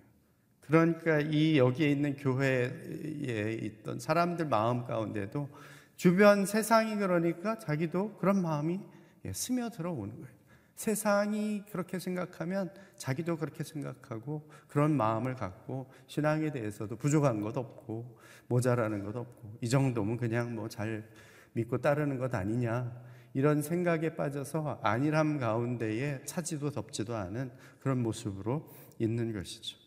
그러니까 0.60 1.20
이 1.20 1.56
여기에 1.56 1.88
있는 1.88 2.16
교회에 2.16 3.52
있던 3.62 4.00
사람들 4.00 4.46
마음 4.46 4.84
가운데도 4.84 5.48
주변 5.96 6.44
세상이 6.44 6.96
그러니까 6.96 7.58
자기도 7.58 8.16
그런 8.16 8.42
마음이 8.42 8.80
예, 9.24 9.32
스며들어 9.32 9.92
오는 9.92 10.14
거예요. 10.16 10.38
세상이 10.74 11.64
그렇게 11.70 11.98
생각하면 11.98 12.70
자기도 12.96 13.36
그렇게 13.36 13.64
생각하고 13.64 14.48
그런 14.68 14.96
마음을 14.96 15.36
갖고 15.36 15.90
신앙에 16.06 16.50
대해서도 16.50 16.96
부족한 16.96 17.40
것 17.40 17.56
없고 17.56 18.18
모자라는 18.48 19.04
것 19.04 19.14
없고 19.16 19.58
이 19.60 19.68
정도면 19.68 20.16
그냥 20.16 20.54
뭐 20.54 20.68
잘 20.68 21.08
믿고 21.52 21.78
따르는 21.78 22.18
것 22.18 22.34
아니냐 22.34 22.92
이런 23.38 23.62
생각에 23.62 24.16
빠져서 24.16 24.80
안일함 24.82 25.38
가운데에 25.38 26.22
차지도 26.24 26.72
덥지도 26.72 27.14
않은 27.14 27.52
그런 27.78 28.02
모습으로 28.02 28.68
있는 28.98 29.32
것이죠. 29.32 29.78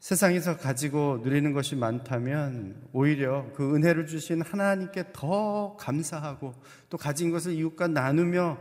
세상에서 0.00 0.56
가지고 0.56 1.20
누리는 1.22 1.52
것이 1.52 1.76
많다면 1.76 2.88
오히려 2.92 3.52
그 3.54 3.72
은혜를 3.72 4.08
주신 4.08 4.42
하나님께 4.42 5.12
더 5.12 5.76
감사하고 5.76 6.54
또 6.90 6.98
가진 6.98 7.30
것을 7.30 7.52
이웃과 7.52 7.86
나누며 7.86 8.58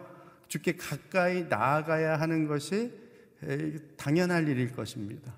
주께 0.47 0.75
가까이 0.75 1.47
나아가야 1.49 2.19
하는 2.19 2.47
것이 2.47 2.93
당연할 3.97 4.47
일일 4.47 4.71
것입니다. 4.71 5.33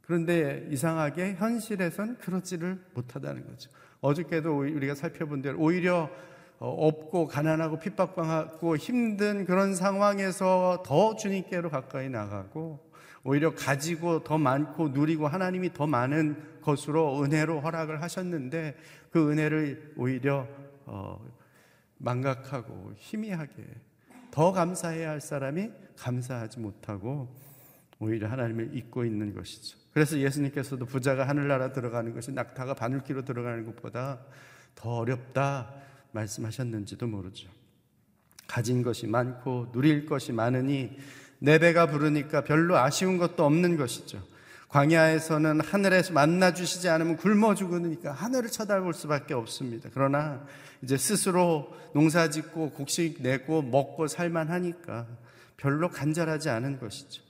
그런데 0.00 0.68
이상하게 0.70 1.34
현실에선 1.34 2.18
그렇지를 2.18 2.80
못하다는 2.94 3.48
거죠. 3.48 3.68
어저께도 4.00 4.58
우리가 4.58 4.94
살펴본 4.94 5.42
대로 5.42 5.58
오히려 5.58 6.04
어, 6.04 6.32
없고 6.68 7.26
가난하고 7.26 7.78
핍박받고 7.78 8.76
힘든 8.76 9.44
그런 9.44 9.74
상황에서 9.74 10.82
더 10.84 11.16
주님께로 11.16 11.70
가까이 11.70 12.08
나가고 12.08 12.80
오히려 13.24 13.54
가지고 13.54 14.22
더 14.22 14.36
많고 14.38 14.90
누리고 14.90 15.26
하나님이 15.26 15.72
더 15.72 15.86
많은 15.86 16.60
것으로 16.60 17.22
은혜로 17.22 17.60
허락을 17.60 18.02
하셨는데 18.02 18.76
그 19.10 19.30
은혜를 19.30 19.94
오히려 19.96 20.46
어, 20.86 21.18
망각하고 21.98 22.92
희미하게 22.96 23.64
더 24.30 24.52
감사해야 24.52 25.10
할 25.10 25.20
사람이 25.20 25.70
감사하지 25.96 26.60
못하고 26.60 27.34
오히려 27.98 28.28
하나님을 28.28 28.76
잊고 28.76 29.04
있는 29.04 29.32
것이죠. 29.34 29.78
그래서 29.92 30.18
예수님께서도 30.18 30.86
부자가 30.86 31.26
하늘나라 31.28 31.72
들어가는 31.72 32.12
것이 32.12 32.32
낙타가 32.32 32.74
바늘기로 32.74 33.24
들어가는 33.24 33.64
것보다 33.66 34.20
더 34.74 34.96
어렵다 34.96 35.72
말씀하셨는지도 36.14 37.06
모르죠. 37.06 37.48
가진 38.46 38.82
것이 38.82 39.06
많고 39.06 39.72
누릴 39.72 40.06
것이 40.06 40.32
많으니 40.32 40.96
내 41.38 41.58
배가 41.58 41.86
부르니까 41.86 42.44
별로 42.44 42.76
아쉬운 42.78 43.18
것도 43.18 43.44
없는 43.44 43.76
것이죠. 43.76 44.22
광야에서는 44.68 45.60
하늘에서 45.60 46.12
만나 46.12 46.52
주시지 46.52 46.88
않으면 46.88 47.16
굶어 47.16 47.54
죽으니까 47.54 48.12
하늘을 48.12 48.50
쳐다볼 48.50 48.94
수밖에 48.94 49.34
없습니다. 49.34 49.88
그러나 49.92 50.44
이제 50.82 50.96
스스로 50.96 51.72
농사 51.94 52.28
짓고 52.28 52.70
곡식 52.70 53.22
내고 53.22 53.62
먹고 53.62 54.08
살만 54.08 54.50
하니까 54.50 55.06
별로 55.56 55.90
간절하지 55.90 56.50
않은 56.50 56.80
것이죠. 56.80 57.22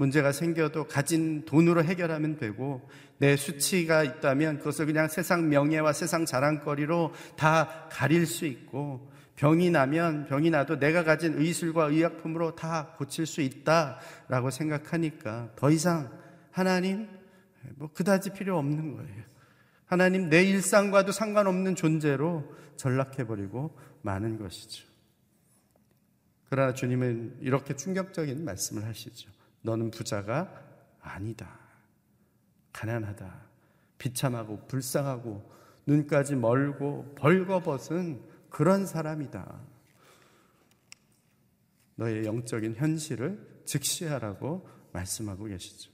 문제가 0.00 0.32
생겨도 0.32 0.88
가진 0.88 1.44
돈으로 1.44 1.84
해결하면 1.84 2.38
되고 2.38 2.88
내 3.18 3.36
수치가 3.36 4.02
있다면 4.02 4.58
그것을 4.58 4.86
그냥 4.86 5.08
세상 5.08 5.50
명예와 5.50 5.92
세상 5.92 6.24
자랑거리로 6.24 7.12
다 7.36 7.86
가릴 7.90 8.24
수 8.24 8.46
있고 8.46 9.12
병이 9.36 9.70
나면 9.70 10.24
병이 10.24 10.48
나도 10.48 10.78
내가 10.78 11.04
가진 11.04 11.38
의술과 11.38 11.88
의약품으로 11.88 12.54
다 12.54 12.94
고칠 12.96 13.26
수 13.26 13.42
있다라고 13.42 14.48
생각하니까 14.50 15.50
더 15.54 15.70
이상 15.70 16.10
하나님 16.50 17.06
뭐 17.76 17.90
그다지 17.92 18.32
필요 18.32 18.56
없는 18.56 18.96
거예요. 18.96 19.22
하나님 19.84 20.30
내 20.30 20.42
일상과도 20.44 21.12
상관없는 21.12 21.74
존재로 21.74 22.50
전락해 22.76 23.26
버리고 23.26 23.76
마는 24.00 24.38
것이죠. 24.38 24.86
그러나 26.48 26.72
주님은 26.72 27.40
이렇게 27.42 27.76
충격적인 27.76 28.46
말씀을 28.46 28.86
하시죠. 28.86 29.39
너는 29.62 29.90
부자가 29.90 30.62
아니다. 31.00 31.58
가난하다. 32.72 33.48
비참하고 33.98 34.66
불쌍하고 34.66 35.50
눈까지 35.86 36.36
멀고 36.36 37.14
벌거벗은 37.16 38.22
그런 38.48 38.86
사람이다. 38.86 39.60
너의 41.96 42.24
영적인 42.24 42.76
현실을 42.76 43.62
즉시하라고 43.64 44.66
말씀하고 44.92 45.44
계시죠. 45.44 45.90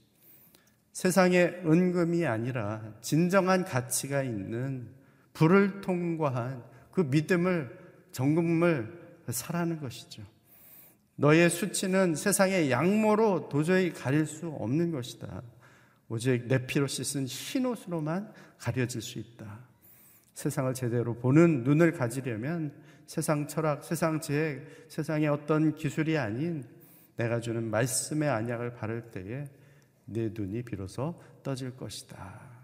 세상의 0.92 1.62
은금이 1.66 2.24
아니라 2.26 2.94
진정한 3.02 3.64
가치가 3.64 4.22
있는 4.22 4.94
불을 5.34 5.82
통과한 5.82 6.64
그 6.90 7.02
믿음을 7.02 7.76
정금을 8.12 9.22
사라는 9.28 9.80
것이죠. 9.80 10.22
너의 11.16 11.48
수치는 11.50 12.14
세상의 12.14 12.70
양모로 12.70 13.48
도저히 13.48 13.92
가릴 13.92 14.26
수 14.26 14.48
없는 14.48 14.90
것이다. 14.90 15.42
오직 16.08 16.46
내 16.46 16.66
피로 16.66 16.86
씻은 16.86 17.26
흰 17.26 17.66
옷으로만 17.66 18.32
가려질 18.58 19.02
수 19.02 19.18
있다. 19.18 19.58
세상을 20.34 20.72
제대로 20.74 21.14
보는 21.14 21.64
눈을 21.64 21.92
가지려면 21.92 22.72
세상 23.06 23.48
철학, 23.48 23.82
세상 23.84 24.20
지혜, 24.20 24.62
세상의 24.88 25.28
어떤 25.28 25.74
기술이 25.74 26.18
아닌 26.18 26.64
내가 27.16 27.40
주는 27.40 27.70
말씀의 27.70 28.28
안약을 28.28 28.74
바를 28.74 29.10
때에 29.10 29.48
내 30.04 30.28
눈이 30.32 30.62
비로소 30.62 31.20
떠질 31.42 31.76
것이다. 31.76 32.56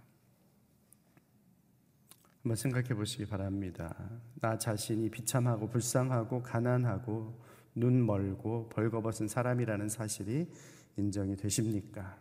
한번 2.43 2.57
생각해 2.57 2.89
보시기 2.89 3.25
바랍니다. 3.25 3.95
나 4.41 4.59
자신이 4.59 5.11
비참하고 5.11 5.69
불쌍하고 5.69 6.43
가난하고 6.43 7.41
눈 7.75 8.05
멀고 8.05 8.69
벌거벗은 8.71 9.29
사람이라는 9.29 9.89
사실이 9.89 10.49
인정이 10.97 11.37
되십니까? 11.37 12.17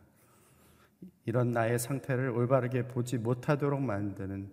이런 1.25 1.51
나의 1.51 1.79
상태를 1.79 2.29
올바르게 2.29 2.87
보지 2.87 3.17
못하도록 3.17 3.81
만드는 3.81 4.49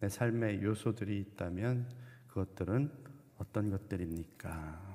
내 0.00 0.08
삶의 0.08 0.62
요소들이 0.62 1.18
있다면 1.20 1.86
그것들은 2.28 2.90
어떤 3.38 3.70
것들입니까? 3.70 4.90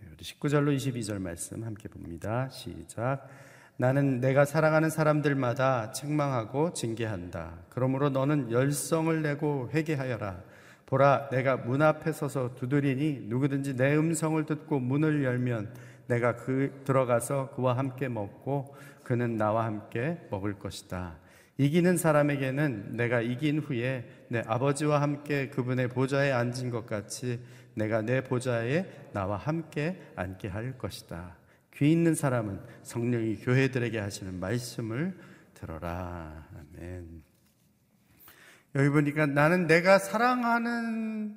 우리 0.00 0.16
19절로 0.16 0.74
22절 0.76 1.20
말씀 1.20 1.64
함께 1.64 1.88
봅니다. 1.88 2.48
시작. 2.48 3.28
나는 3.76 4.20
내가 4.20 4.46
사랑하는 4.46 4.88
사람들마다 4.88 5.92
책망하고 5.92 6.72
징계한다. 6.72 7.64
그러므로 7.68 8.08
너는 8.08 8.50
열성을 8.50 9.20
내고 9.20 9.68
회개하여라. 9.74 10.42
보라, 10.86 11.30
내가 11.30 11.56
문 11.56 11.82
앞에 11.82 12.12
서서 12.12 12.54
두드리니 12.54 13.22
누구든지 13.24 13.76
내 13.76 13.96
음성을 13.96 14.44
듣고 14.46 14.78
문을 14.78 15.24
열면 15.24 15.74
내가 16.06 16.36
그 16.36 16.82
들어가서 16.84 17.50
그와 17.50 17.76
함께 17.76 18.08
먹고 18.08 18.74
그는 19.02 19.36
나와 19.36 19.64
함께 19.64 20.20
먹을 20.30 20.58
것이다. 20.58 21.18
이기는 21.58 21.96
사람에게는 21.96 22.96
내가 22.96 23.20
이긴 23.20 23.58
후에 23.58 24.08
내 24.28 24.42
아버지와 24.46 25.00
함께 25.00 25.48
그분의 25.48 25.88
보좌에 25.88 26.30
앉은 26.30 26.70
것 26.70 26.86
같이 26.86 27.40
내가 27.74 28.02
내 28.02 28.22
보좌에 28.22 28.86
나와 29.12 29.36
함께 29.36 30.00
앉게 30.16 30.48
할 30.48 30.78
것이다. 30.78 31.36
귀 31.74 31.92
있는 31.92 32.14
사람은 32.14 32.60
성령이 32.82 33.36
교회들에게 33.36 33.98
하시는 33.98 34.38
말씀을 34.38 35.16
들어라. 35.54 36.46
아멘. 36.54 37.25
여기 38.76 38.90
보니까 38.90 39.24
나는 39.24 39.66
내가 39.66 39.98
사랑하는 39.98 41.34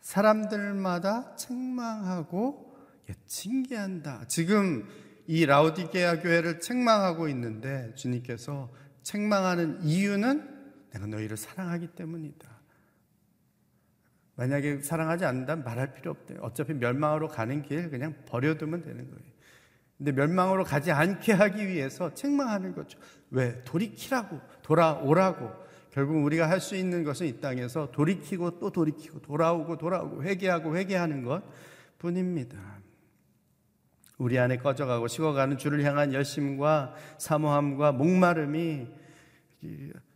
사람들마다 0.00 1.34
책망하고 1.34 2.72
예, 3.10 3.14
징계한다. 3.26 4.26
지금 4.28 4.86
이 5.26 5.44
라우디게아 5.44 6.20
교회를 6.20 6.60
책망하고 6.60 7.28
있는데 7.30 7.92
주님께서 7.96 8.72
책망하는 9.02 9.82
이유는 9.82 10.56
내가 10.92 11.06
너희를 11.06 11.36
사랑하기 11.36 11.88
때문이다. 11.96 12.48
만약에 14.36 14.82
사랑하지 14.82 15.24
않는다면 15.24 15.64
말할 15.64 15.94
필요 15.94 16.12
없대. 16.12 16.36
어차피 16.40 16.74
멸망으로 16.74 17.26
가는 17.26 17.60
길 17.62 17.90
그냥 17.90 18.14
버려두면 18.26 18.82
되는 18.82 19.10
거예요. 19.10 19.28
근데 19.96 20.12
멸망으로 20.12 20.62
가지 20.62 20.92
않게 20.92 21.32
하기 21.32 21.66
위해서 21.66 22.14
책망하는 22.14 22.76
거죠. 22.76 23.00
왜? 23.30 23.64
돌이키라고, 23.64 24.40
돌아오라고. 24.62 25.67
결국 25.90 26.24
우리가 26.24 26.48
할 26.48 26.60
수 26.60 26.76
있는 26.76 27.04
것은 27.04 27.26
이 27.26 27.40
땅에서 27.40 27.90
돌이키고 27.90 28.58
또 28.58 28.70
돌이키고 28.70 29.20
돌아오고 29.20 29.78
돌아오고 29.78 30.22
회개하고 30.22 30.76
회개하는 30.76 31.24
것 31.24 31.42
뿐입니다. 31.98 32.58
우리 34.18 34.38
안에 34.38 34.58
꺼져가고 34.58 35.06
식어가는 35.06 35.58
주를 35.58 35.84
향한 35.84 36.12
열심과 36.12 36.94
사모함과 37.18 37.92
목마름이 37.92 38.88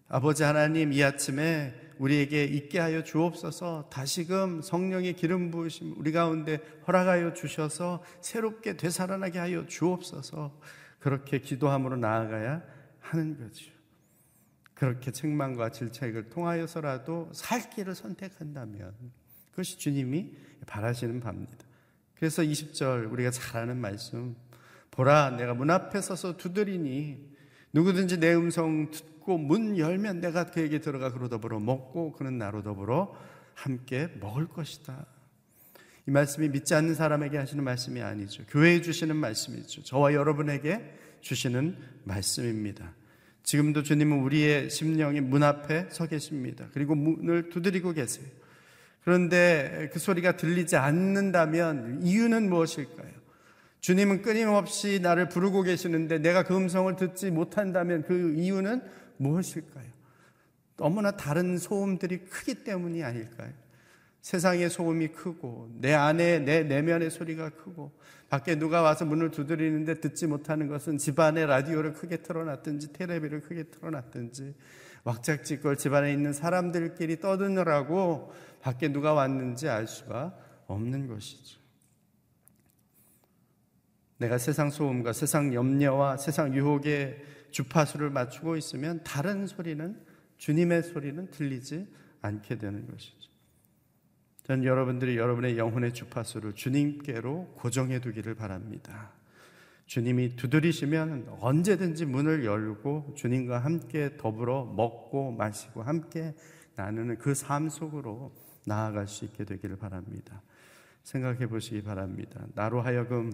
아버지 0.08 0.42
하나님 0.42 0.92
이 0.92 1.02
아침에 1.02 1.72
우리에게 1.98 2.44
있게 2.44 2.80
하여 2.80 3.02
주옵소서 3.02 3.88
다시금 3.90 4.60
성령의 4.60 5.14
기름 5.14 5.50
부으심 5.50 5.94
우리 5.96 6.10
가운데 6.10 6.58
허락하여 6.86 7.32
주셔서 7.32 8.02
새롭게 8.20 8.76
되살아나게 8.76 9.38
하여 9.38 9.66
주옵소서 9.66 10.58
그렇게 10.98 11.38
기도함으로 11.38 11.96
나아가야 11.96 12.62
하는 13.00 13.38
거죠. 13.38 13.71
그렇게 14.82 15.12
책망과 15.12 15.70
질책을 15.70 16.28
통하여서라도 16.28 17.30
살 17.32 17.70
길을 17.70 17.94
선택한다면 17.94 18.92
그것이 19.52 19.78
주님이 19.78 20.32
바라시는 20.66 21.20
바입니다. 21.20 21.56
그래서 22.16 22.42
20절 22.42 23.12
우리가 23.12 23.30
잘 23.30 23.62
아는 23.62 23.76
말씀 23.76 24.34
보라 24.90 25.36
내가 25.36 25.54
문 25.54 25.70
앞에 25.70 26.00
서서 26.00 26.36
두드리니 26.36 27.16
누구든지 27.72 28.18
내 28.18 28.34
음성 28.34 28.90
듣고 28.90 29.38
문 29.38 29.78
열면 29.78 30.20
내가 30.20 30.50
그에게 30.50 30.80
들어가 30.80 31.12
그로 31.12 31.28
더불어 31.28 31.60
먹고 31.60 32.10
그는 32.14 32.36
나로 32.36 32.64
더불어 32.64 33.16
함께 33.54 34.08
먹을 34.18 34.48
것이다. 34.48 35.06
이 36.08 36.10
말씀이 36.10 36.48
믿지 36.48 36.74
않는 36.74 36.96
사람에게 36.96 37.38
하시는 37.38 37.62
말씀이 37.62 38.02
아니죠. 38.02 38.42
교회에 38.48 38.82
주시는 38.82 39.14
말씀이죠. 39.14 39.84
저와 39.84 40.12
여러분에게 40.12 40.98
주시는 41.20 41.76
말씀입니다. 42.02 42.96
지금도 43.42 43.82
주님은 43.82 44.20
우리의 44.20 44.70
심령이 44.70 45.20
문 45.20 45.42
앞에 45.42 45.88
서 45.90 46.06
계십니다. 46.06 46.66
그리고 46.72 46.94
문을 46.94 47.50
두드리고 47.50 47.92
계세요. 47.92 48.26
그런데 49.04 49.90
그 49.92 49.98
소리가 49.98 50.36
들리지 50.36 50.76
않는다면 50.76 52.02
이유는 52.02 52.48
무엇일까요? 52.48 53.10
주님은 53.80 54.22
끊임없이 54.22 55.00
나를 55.02 55.28
부르고 55.28 55.62
계시는데 55.62 56.18
내가 56.18 56.44
그 56.44 56.56
음성을 56.56 56.94
듣지 56.94 57.32
못한다면 57.32 58.04
그 58.04 58.34
이유는 58.36 58.80
무엇일까요? 59.16 59.90
너무나 60.76 61.10
다른 61.12 61.58
소음들이 61.58 62.18
크기 62.18 62.62
때문이 62.62 63.02
아닐까요? 63.02 63.52
세상의 64.22 64.70
소음이 64.70 65.08
크고 65.08 65.68
내 65.80 65.92
안에 65.92 66.38
내 66.38 66.62
내면의 66.62 67.10
소리가 67.10 67.50
크고 67.50 67.92
밖에 68.28 68.56
누가 68.56 68.80
와서 68.80 69.04
문을 69.04 69.32
두드리는데 69.32 70.00
듣지 70.00 70.26
못하는 70.28 70.68
것은 70.68 70.96
집안의 70.96 71.46
라디오를 71.46 71.92
크게 71.92 72.18
틀어놨든지 72.18 72.92
테레비를 72.92 73.40
크게 73.42 73.64
틀어놨든지 73.64 74.54
왁작지껄 75.04 75.76
집안에 75.76 76.12
있는 76.12 76.32
사람들끼리 76.32 77.20
떠드느라고 77.20 78.32
밖에 78.60 78.88
누가 78.92 79.12
왔는지 79.12 79.68
알 79.68 79.88
수가 79.88 80.38
없는 80.68 81.08
것이죠. 81.08 81.60
내가 84.18 84.38
세상 84.38 84.70
소음과 84.70 85.12
세상 85.12 85.52
염려와 85.52 86.16
세상 86.16 86.54
유혹의 86.54 87.24
주파수를 87.50 88.10
맞추고 88.10 88.56
있으면 88.56 89.02
다른 89.02 89.48
소리는 89.48 90.00
주님의 90.38 90.84
소리는 90.84 91.28
들리지 91.32 91.88
않게 92.20 92.58
되는 92.58 92.86
것이죠. 92.86 93.21
전 94.52 94.64
여러분들이 94.64 95.16
여러분의 95.16 95.56
영혼의 95.56 95.94
주파수를 95.94 96.52
주님께로 96.52 97.54
고정해 97.56 98.02
두기를 98.02 98.34
바랍니다. 98.34 99.10
주님이 99.86 100.36
두드리시면 100.36 101.38
언제든지 101.40 102.04
문을 102.04 102.44
열고 102.44 103.14
주님과 103.16 103.60
함께 103.60 104.14
더불어 104.18 104.66
먹고 104.66 105.32
마시고 105.32 105.82
함께 105.82 106.34
나누는 106.76 107.16
그 107.16 107.32
삶 107.32 107.70
속으로 107.70 108.30
나아갈 108.66 109.08
수 109.08 109.24
있게 109.24 109.46
되기를 109.46 109.76
바랍니다. 109.76 110.42
생각해 111.02 111.46
보시기 111.46 111.82
바랍니다. 111.82 112.44
나로 112.54 112.82
하여금 112.82 113.32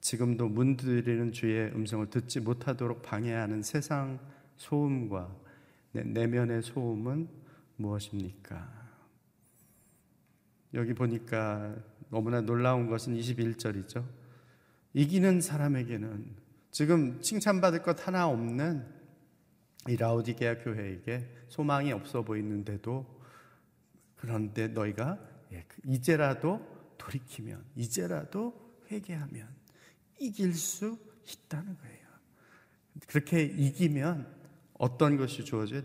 지금도 0.00 0.46
문드리는 0.50 1.32
주의 1.32 1.68
음성을 1.74 2.10
듣지 2.10 2.38
못하도록 2.38 3.02
방해하는 3.02 3.64
세상 3.64 4.20
소음과 4.54 5.34
내면의 5.90 6.62
소음은 6.62 7.28
무엇입니까? 7.74 8.77
여기 10.74 10.94
보니까 10.94 11.74
너무나 12.10 12.40
놀라운 12.40 12.88
것은 12.88 13.14
21절이죠. 13.16 14.04
이기는 14.94 15.40
사람에게는 15.40 16.36
지금 16.70 17.20
칭찬받을 17.20 17.82
것 17.82 18.06
하나 18.06 18.28
없는 18.28 18.86
이 19.88 19.96
라우디게아 19.96 20.58
교회에게 20.58 21.28
소망이 21.48 21.92
없어 21.92 22.22
보이는데도 22.22 23.06
그런데 24.16 24.68
너희가 24.68 25.18
예, 25.52 25.64
그 25.66 25.80
이제라도 25.86 26.60
돌이키면 26.98 27.64
이제라도 27.76 28.76
회개하면 28.90 29.48
이길 30.20 30.54
수 30.54 30.98
있다는 31.26 31.76
거예요. 31.78 32.08
그렇게 33.06 33.42
이기면 33.44 34.26
어떤 34.74 35.16
것이 35.16 35.44
주어져? 35.44 35.82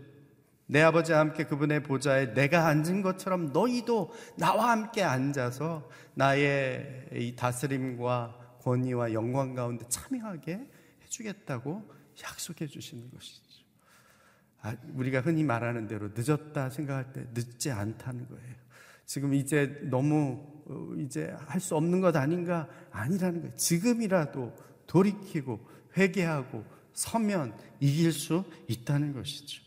내 0.66 0.80
아버지와 0.82 1.18
함께 1.18 1.44
그분의 1.44 1.82
보좌에 1.82 2.32
내가 2.32 2.66
앉은 2.68 3.02
것처럼 3.02 3.52
너희도 3.52 4.12
나와 4.38 4.70
함께 4.70 5.02
앉아서 5.02 5.88
나의 6.14 7.08
이 7.12 7.36
다스림과 7.36 8.58
권위와 8.62 9.12
영광 9.12 9.54
가운데 9.54 9.84
참여하게 9.88 10.70
해주겠다고 11.04 11.90
약속해 12.22 12.66
주시는 12.66 13.10
것이죠. 13.10 13.42
아, 14.62 14.74
우리가 14.94 15.20
흔히 15.20 15.44
말하는 15.44 15.86
대로 15.86 16.08
늦었다 16.14 16.70
생각할 16.70 17.12
때 17.12 17.26
늦지 17.34 17.70
않다는 17.70 18.26
거예요. 18.28 18.54
지금 19.04 19.34
이제 19.34 19.78
너무 19.82 20.54
어, 20.66 20.94
이제 20.98 21.36
할 21.46 21.60
수 21.60 21.76
없는 21.76 22.00
것 22.00 22.16
아닌가? 22.16 22.66
아니라는 22.90 23.42
거예요. 23.42 23.56
지금이라도 23.56 24.56
돌이키고 24.86 25.60
회개하고 25.96 26.64
서면 26.94 27.54
이길 27.80 28.12
수 28.12 28.44
있다는 28.68 29.12
것이죠. 29.12 29.62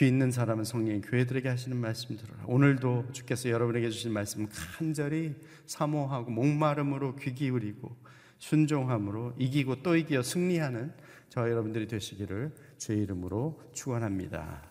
귀 0.00 0.08
있는 0.08 0.30
사람은 0.30 0.64
성령이 0.64 1.02
교회들에게 1.02 1.46
하시는 1.46 1.76
말씀 1.76 2.16
들어라. 2.16 2.42
오늘도 2.46 3.12
주께서 3.12 3.50
여러분에게 3.50 3.90
주신 3.90 4.14
말씀 4.14 4.48
간절히 4.50 5.34
사모하고 5.66 6.30
목마름으로 6.30 7.16
귀 7.16 7.34
기울이고 7.34 7.94
순종함으로 8.38 9.34
이기고 9.36 9.82
또 9.82 9.96
이기어 9.96 10.22
승리하는 10.22 10.94
저 11.28 11.42
여러분들이 11.50 11.86
되시기를 11.86 12.50
주의 12.78 13.02
이름으로 13.02 13.60
축원합니다. 13.74 14.62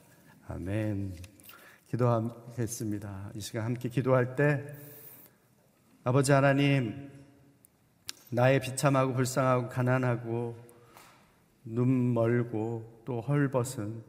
아멘. 0.48 1.14
기도하겠습니다. 1.92 3.34
이 3.36 3.40
시간 3.40 3.66
함께 3.66 3.88
기도할 3.88 4.36
때 4.36 4.66
아버지 6.04 6.32
하나님 6.32 7.12
나의 8.32 8.62
비참하고 8.62 9.14
불쌍하고 9.14 9.70
가난하고 9.70 10.58
눈 11.66 12.16
멀고 12.16 13.04
또 13.06 13.22
헐벗은 13.22 14.09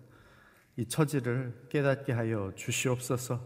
이 0.76 0.86
처지를 0.86 1.54
깨닫게 1.68 2.12
하여 2.12 2.52
주시옵소서. 2.54 3.40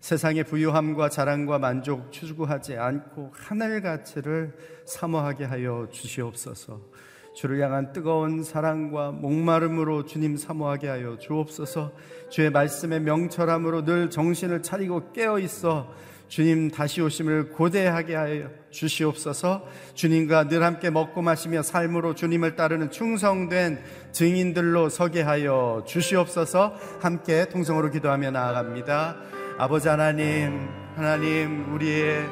세상의 0.00 0.44
부유함과 0.44 1.10
자랑과 1.10 1.58
만족 1.58 2.10
추구하지 2.10 2.76
않고 2.76 3.32
하늘 3.34 3.82
가치를 3.82 4.56
사모하게 4.86 5.44
하여 5.44 5.88
주시옵소서. 5.90 6.80
주를 7.34 7.60
향한 7.62 7.92
뜨거운 7.92 8.42
사랑과 8.42 9.12
목마름으로 9.12 10.04
주님 10.04 10.36
사모하게 10.36 10.88
하여 10.88 11.18
주옵소서. 11.18 11.92
주의 12.30 12.50
말씀의 12.50 13.00
명철함으로 13.02 13.84
늘 13.84 14.10
정신을 14.10 14.62
차리고 14.62 15.12
깨어 15.12 15.38
있어 15.38 15.92
주님 16.30 16.70
다시 16.70 17.02
오심을 17.02 17.50
고대하게 17.50 18.14
하여 18.14 18.48
주시옵소서. 18.70 19.66
주님과 19.94 20.46
늘 20.46 20.62
함께 20.62 20.88
먹고 20.88 21.22
마시며 21.22 21.62
삶으로 21.64 22.14
주님을 22.14 22.54
따르는 22.54 22.92
충성된 22.92 23.80
증인들로 24.12 24.90
서게 24.90 25.22
하여 25.22 25.82
주시옵소서. 25.88 26.76
함께 27.00 27.46
통성으로 27.46 27.90
기도하며 27.90 28.30
나아갑니다. 28.30 29.16
아버지 29.58 29.88
하나님, 29.88 30.68
하나님 30.94 31.74
우리의 31.74 32.24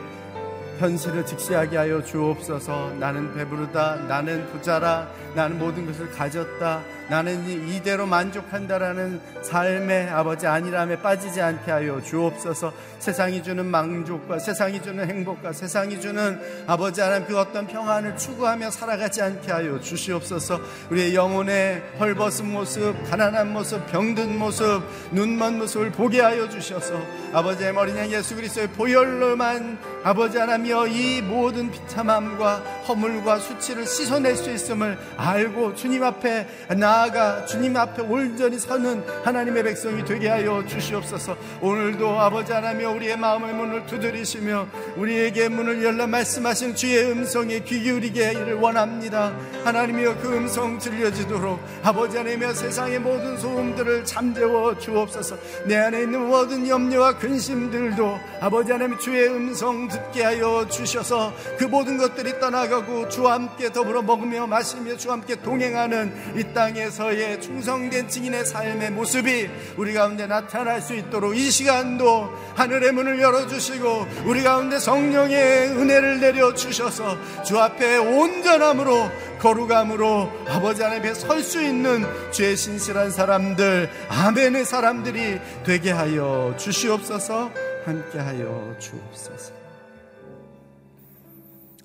현실을 0.79 1.27
직시하게 1.27 1.77
하여 1.77 2.01
주옵소서 2.01 2.93
나는 3.01 3.35
배부르다 3.35 3.97
나는 4.07 4.47
부자라 4.53 5.09
나는 5.35 5.59
모든 5.59 5.87
것을 5.87 6.09
가졌다 6.13 6.83
나는 7.09 7.69
이대로 7.69 8.07
만족한다라는 8.07 9.21
삶의 9.43 10.11
아버지 10.11 10.47
아니람에 10.47 11.01
빠지지 11.01 11.41
않게 11.41 11.71
하여 11.71 12.03
주옵소서. 12.03 12.73
세상이 12.99 13.43
주는 13.43 13.65
만족과 13.65 14.39
세상이 14.39 14.83
주는 14.83 15.09
행복과 15.09 15.53
세상이 15.53 16.01
주는 16.01 16.39
아버지 16.67 17.01
하나님 17.01 17.27
그 17.27 17.39
어떤 17.39 17.67
평안을 17.67 18.17
추구하며 18.17 18.71
살아가지 18.71 19.23
않게 19.23 19.51
하여 19.51 19.81
주시옵소서. 19.81 20.61
우리의 20.91 21.15
영혼의 21.15 21.83
헐벗은 21.99 22.53
모습 22.53 22.95
가난한 23.11 23.53
모습 23.53 23.87
병든 23.91 24.39
모습 24.39 24.83
눈먼 25.13 25.59
모습을 25.59 25.91
보게 25.93 26.21
하여 26.21 26.49
주셔서 26.49 27.01
아버지의 27.33 27.73
머리냐 27.73 28.09
예수 28.09 28.35
그리스도의 28.37 28.69
보혈로만 28.69 29.79
아버지 30.05 30.39
하나며 30.39 30.87
이 30.87 31.23
모든 31.23 31.71
비참함과 31.71 32.57
허물과 32.89 33.39
수치를 33.39 33.87
씻어낼 33.87 34.37
수 34.37 34.51
있음을 34.51 34.99
알고 35.17 35.75
주님 35.75 36.03
앞에 36.03 36.47
나 36.77 36.98
아가 36.99 37.45
주님 37.47 37.77
앞에 37.77 38.03
온전히 38.03 38.59
서는 38.59 39.05
하나님의 39.25 39.63
백성이 39.63 40.05
되게 40.05 40.29
하여 40.29 40.65
주시옵소서. 40.67 41.37
오늘도 41.61 42.21
아버지 42.21 42.53
하나며 42.53 42.91
우리의 42.91 43.17
마음의 43.17 43.55
문을 43.55 43.87
두드리시며 43.87 44.67
우리에게 44.97 45.49
문을 45.49 45.85
열라 45.85 46.07
말씀하신 46.07 46.75
주의 46.75 47.11
음성에 47.11 47.61
귀 47.61 47.81
기울이기를 47.81 48.55
원합니다. 48.55 49.33
하나님이여 49.65 50.19
그 50.19 50.37
음성 50.37 50.79
들려지도록 50.79 51.61
아버지 51.83 52.17
하나며 52.17 52.53
세상의 52.53 52.99
모든 52.99 53.39
소음들을 53.39 54.05
잠재워 54.05 54.77
주옵소서. 54.79 55.37
내 55.67 55.77
안에 55.77 56.03
있는 56.03 56.27
모든 56.27 56.67
염려와 56.67 57.19
근심들도 57.19 58.19
아버지 58.41 58.73
하나님 58.73 58.99
주의 58.99 59.29
음성 59.29 59.87
듣게 59.89 60.25
하여 60.25 60.67
주셔서 60.69 61.33
그 61.59 61.65
모든 61.65 61.97
것들이 61.97 62.41
떠나가고 62.41 63.09
주와 63.09 63.35
함께 63.35 63.71
더불어 63.71 64.03
먹으며 64.03 64.47
마시며 64.47 64.97
주와 64.97 65.15
함께 65.15 65.37
동행하는 65.37 66.37
이 66.37 66.53
땅에 66.53 66.88
서의 66.91 67.41
충성된 67.41 68.09
증인의 68.09 68.45
삶의 68.45 68.91
모습이 68.93 69.49
우리 69.77 69.95
가운데 69.95 70.27
나타날 70.27 70.81
수 70.81 70.95
있도록 70.95 71.37
이 71.37 71.51
시간도 71.51 72.29
하늘의 72.55 72.93
문을 72.93 73.21
열어주시고 73.21 74.07
우리 74.27 74.43
가운데 74.43 74.79
성령의 74.79 75.69
은혜를 75.69 76.21
내려주셔서 76.21 77.43
주 77.45 77.59
앞에 77.59 77.99
온전함으로 77.99 79.11
거룩함으로 79.39 80.31
아버지 80.49 80.83
하나님에 80.83 81.15
설 81.15 81.43
수 81.43 81.63
있는 81.63 82.05
죄 82.33 82.57
신실한 82.57 83.11
사람들 83.13 83.89
아멘의 84.09 84.65
사람들이 84.65 85.41
되게 85.65 85.91
하여 85.93 86.55
주시옵소서 86.59 87.51
함께 87.85 88.19
하여 88.19 88.77
주옵소서. 88.79 89.55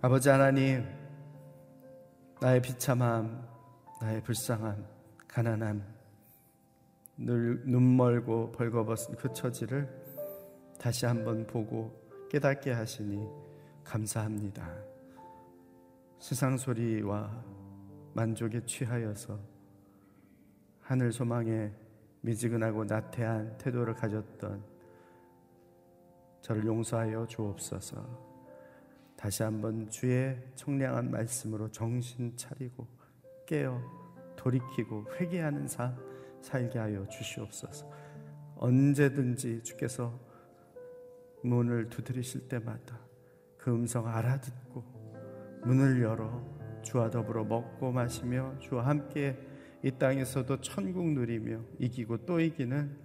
아버지 0.01 0.27
하나님 0.27 0.85
나의 2.41 2.61
비참함 2.61 3.47
나의 4.01 4.21
불쌍함 4.23 4.92
가난함 5.33 5.83
늘 7.17 7.59
눈멀고 7.65 8.51
벌거벗은 8.51 9.15
그 9.15 9.33
처지를 9.33 9.89
다시 10.79 11.07
한번 11.07 11.47
보고 11.47 11.91
깨닫게 12.29 12.71
하시니 12.71 13.27
감사합니다. 13.83 14.71
세상 16.19 16.55
소리와 16.55 17.43
만족에 18.13 18.63
취하여서 18.63 19.39
하늘 20.81 21.11
소망에 21.11 21.73
미지근하고 22.21 22.83
나태한 22.83 23.57
태도를 23.57 23.95
가졌던 23.95 24.63
저를 26.41 26.63
용서하여 26.63 27.25
주옵소서. 27.25 28.05
다시 29.15 29.41
한번 29.41 29.89
주의 29.89 30.39
청량한 30.53 31.09
말씀으로 31.09 31.71
정신 31.71 32.37
차리고 32.37 32.85
깨어 33.47 34.02
돌이키고 34.43 35.05
회개하는 35.15 35.67
삶 35.67 35.95
살게 36.41 36.77
하여 36.77 37.07
주시옵소서. 37.07 37.89
언제든지 38.57 39.63
주께서 39.63 40.19
문을 41.43 41.89
두드리실 41.89 42.47
때마다 42.47 42.99
그 43.57 43.71
음성 43.71 44.07
알아듣고 44.07 44.83
문을 45.63 46.01
열어 46.01 46.43
주와 46.83 47.09
더불어 47.09 47.45
먹고 47.45 47.91
마시며 47.91 48.59
주와 48.59 48.85
함께 48.87 49.37
이 49.81 49.91
땅에서도 49.91 50.59
천국 50.61 51.09
누리며 51.11 51.61
이기고 51.79 52.25
또 52.25 52.39
이기는 52.39 52.97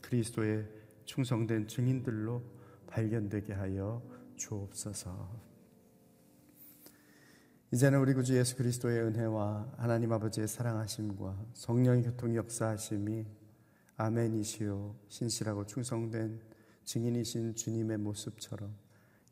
그리스도의 0.00 0.66
충성된 1.04 1.68
증인들로 1.68 2.42
발견되게 2.88 3.52
하여 3.52 4.02
주옵소서. 4.36 5.49
이제는 7.72 8.00
우리 8.00 8.14
구주 8.14 8.36
예수 8.36 8.56
그리스도의 8.56 9.00
은혜와 9.00 9.74
하나님 9.76 10.12
아버지의 10.12 10.48
사랑하심과 10.48 11.36
성령의 11.54 12.02
교통 12.02 12.34
역사하심이 12.34 13.24
아멘이시요 13.96 14.96
신실하고 15.06 15.66
충성된 15.66 16.40
증인이신 16.82 17.54
주님의 17.54 17.98
모습처럼 17.98 18.74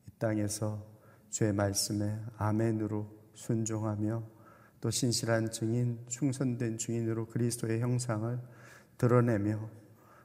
이 0.07 0.11
땅에서 0.21 0.87
주의 1.31 1.53
말씀에 1.53 2.17
아멘으로 2.37 3.11
순종하며 3.35 4.23
또 4.81 4.89
신실한 4.89 5.51
증인, 5.51 5.99
충성된 6.07 6.79
증인으로 6.79 7.27
그리스도의 7.27 7.81
형상을 7.81 8.39
드러내며 8.99 9.69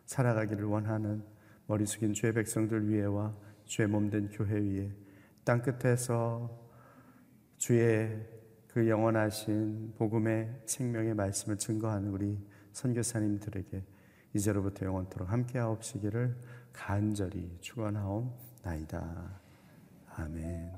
살아가기를 0.06 0.66
원하는 0.66 1.26
머리 1.66 1.88
숙인 1.88 2.14
주의 2.14 2.32
백성들 2.32 2.90
위에와 2.90 3.36
주의 3.66 3.88
몸된 3.88 4.30
교회 4.30 4.60
위에 4.60 4.92
땅 5.44 5.64
끝에서 5.64 6.63
주의 7.64 8.10
그 8.68 8.90
영원하신 8.90 9.94
복음의 9.98 10.54
생명의 10.66 11.14
말씀을 11.14 11.58
증거하는 11.58 12.10
우리 12.10 12.38
선교사님들에게 12.74 13.82
이제로부터 14.34 14.86
영원토록 14.86 15.32
함께하옵시기를 15.32 16.36
간절히 16.74 17.58
축원하옵나이다. 17.62 19.40
아멘. 20.18 20.74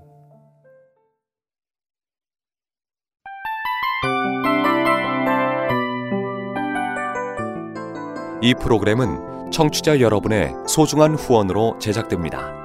이 8.44 8.54
프로그램은 8.62 9.50
청취자 9.50 10.02
여러분의 10.02 10.54
소중한 10.68 11.16
후원으로 11.16 11.80
제작됩니다. 11.80 12.65